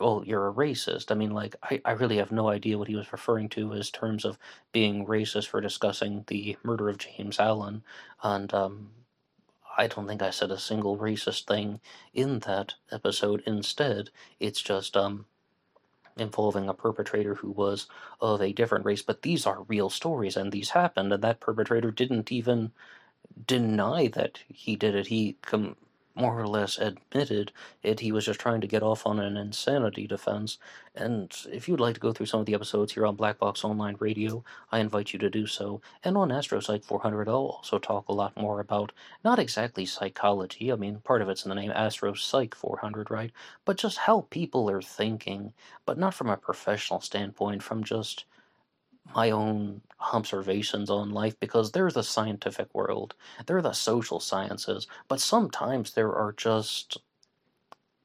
well, 0.00 0.22
you're 0.26 0.48
a 0.48 0.52
racist. 0.52 1.10
I 1.10 1.14
mean, 1.14 1.30
like, 1.30 1.54
I, 1.62 1.80
I 1.84 1.92
really 1.92 2.16
have 2.16 2.32
no 2.32 2.48
idea 2.48 2.78
what 2.78 2.88
he 2.88 2.96
was 2.96 3.12
referring 3.12 3.48
to 3.50 3.72
as 3.74 3.90
terms 3.90 4.24
of 4.24 4.38
being 4.72 5.06
racist 5.06 5.48
for 5.48 5.60
discussing 5.60 6.24
the 6.26 6.56
murder 6.64 6.88
of 6.88 6.98
James 6.98 7.38
Allen. 7.38 7.84
And 8.22 8.52
um, 8.52 8.90
I 9.78 9.86
don't 9.86 10.06
think 10.06 10.20
I 10.22 10.30
said 10.30 10.50
a 10.50 10.58
single 10.58 10.98
racist 10.98 11.46
thing 11.46 11.80
in 12.12 12.40
that 12.40 12.74
episode. 12.90 13.42
Instead, 13.46 14.10
it's 14.40 14.60
just 14.60 14.96
um, 14.96 15.26
involving 16.16 16.68
a 16.68 16.74
perpetrator 16.74 17.36
who 17.36 17.50
was 17.50 17.86
of 18.20 18.40
a 18.40 18.52
different 18.52 18.84
race. 18.84 19.02
But 19.02 19.22
these 19.22 19.46
are 19.46 19.62
real 19.62 19.90
stories, 19.90 20.36
and 20.36 20.50
these 20.50 20.70
happened, 20.70 21.12
and 21.12 21.22
that 21.22 21.40
perpetrator 21.40 21.92
didn't 21.92 22.32
even 22.32 22.72
deny 23.46 24.08
that 24.08 24.40
he 24.48 24.76
did 24.76 24.94
it. 24.94 25.06
He 25.06 25.36
com- 25.42 25.76
more 26.14 26.38
or 26.38 26.46
less 26.46 26.78
admitted 26.78 27.52
it. 27.82 28.00
He 28.00 28.12
was 28.12 28.26
just 28.26 28.40
trying 28.40 28.60
to 28.60 28.66
get 28.66 28.82
off 28.82 29.06
on 29.06 29.18
an 29.18 29.36
insanity 29.36 30.06
defense. 30.06 30.58
And 30.94 31.34
if 31.52 31.68
you'd 31.68 31.80
like 31.80 31.94
to 31.94 32.00
go 32.00 32.12
through 32.12 32.26
some 32.26 32.40
of 32.40 32.46
the 32.46 32.54
episodes 32.54 32.92
here 32.92 33.04
on 33.04 33.16
Black 33.16 33.38
Box 33.38 33.64
Online 33.64 33.96
Radio, 33.98 34.44
I 34.70 34.78
invite 34.78 35.12
you 35.12 35.18
to 35.18 35.30
do 35.30 35.46
so. 35.46 35.80
And 36.04 36.16
on 36.16 36.30
Astro 36.30 36.60
Psych 36.60 36.84
400, 36.84 37.28
I'll 37.28 37.34
also 37.34 37.78
talk 37.78 38.08
a 38.08 38.12
lot 38.12 38.36
more 38.36 38.60
about 38.60 38.92
not 39.24 39.38
exactly 39.38 39.86
psychology. 39.86 40.70
I 40.70 40.76
mean, 40.76 41.00
part 41.04 41.20
of 41.20 41.28
it's 41.28 41.44
in 41.44 41.48
the 41.48 41.56
name 41.56 41.72
Astro 41.72 42.14
Psych 42.14 42.54
400, 42.54 43.10
right? 43.10 43.32
But 43.64 43.78
just 43.78 43.98
how 43.98 44.26
people 44.30 44.70
are 44.70 44.82
thinking, 44.82 45.52
but 45.84 45.98
not 45.98 46.14
from 46.14 46.30
a 46.30 46.36
professional 46.36 47.00
standpoint, 47.00 47.62
from 47.62 47.82
just 47.82 48.24
my 49.14 49.30
own 49.30 49.80
observations 50.12 50.90
on 50.90 51.10
life 51.10 51.38
because 51.40 51.72
there's 51.72 51.94
the 51.94 52.02
scientific 52.02 52.74
world, 52.74 53.14
there 53.46 53.56
are 53.56 53.62
the 53.62 53.72
social 53.72 54.20
sciences, 54.20 54.86
but 55.08 55.20
sometimes 55.20 55.94
there 55.94 56.14
are 56.14 56.32
just 56.32 56.98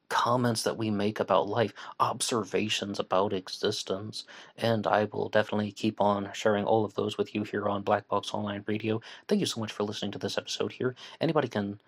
comments 0.08 0.64
that 0.64 0.76
we 0.76 0.90
make 0.90 1.20
about 1.20 1.48
life, 1.48 1.72
observations 2.00 2.98
about 2.98 3.32
existence, 3.32 4.24
and 4.58 4.86
I 4.86 5.04
will 5.04 5.28
definitely 5.28 5.72
keep 5.72 6.00
on 6.00 6.30
sharing 6.34 6.64
all 6.64 6.84
of 6.84 6.94
those 6.94 7.16
with 7.16 7.34
you 7.34 7.44
here 7.44 7.68
on 7.68 7.82
Black 7.82 8.08
Box 8.08 8.34
Online 8.34 8.64
Radio. 8.66 9.00
Thank 9.28 9.40
you 9.40 9.46
so 9.46 9.60
much 9.60 9.72
for 9.72 9.84
listening 9.84 10.10
to 10.12 10.18
this 10.18 10.36
episode 10.36 10.72
here. 10.72 10.94
Anybody 11.20 11.48
can 11.48 11.80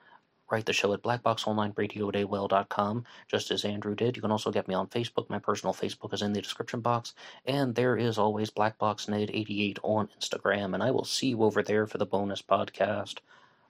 write 0.53 0.67
the 0.67 0.73
show 0.73 0.93
at 0.93 1.03
blackboxonlineradio@aol.com, 1.03 3.05
just 3.27 3.51
as 3.51 3.65
Andrew 3.65 3.95
did. 3.95 4.15
You 4.15 4.23
can 4.23 4.31
also 4.31 4.53
get 4.53 4.69
me 4.69 4.75
on 4.75 4.87
Facebook. 4.87 5.31
My 5.31 5.39
personal 5.39 5.73
Facebook 5.73 6.13
is 6.13 6.23
in 6.23 6.35
the 6.35 6.43
description 6.43 6.81
box, 6.81 7.15
and 7.47 7.75
there 7.75 7.97
is 7.97 8.19
always 8.19 8.51
blackboxned88 8.51 9.79
on 9.83 10.11
Instagram, 10.21 10.75
and 10.75 10.83
I 10.83 10.91
will 10.91 11.05
see 11.05 11.29
you 11.29 11.43
over 11.43 11.63
there 11.63 11.87
for 11.87 11.99
the 11.99 12.07
bonus 12.07 12.43
podcast. 12.43 13.19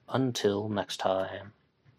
Until 0.09 0.69
next 0.69 0.99
time. 0.99 1.53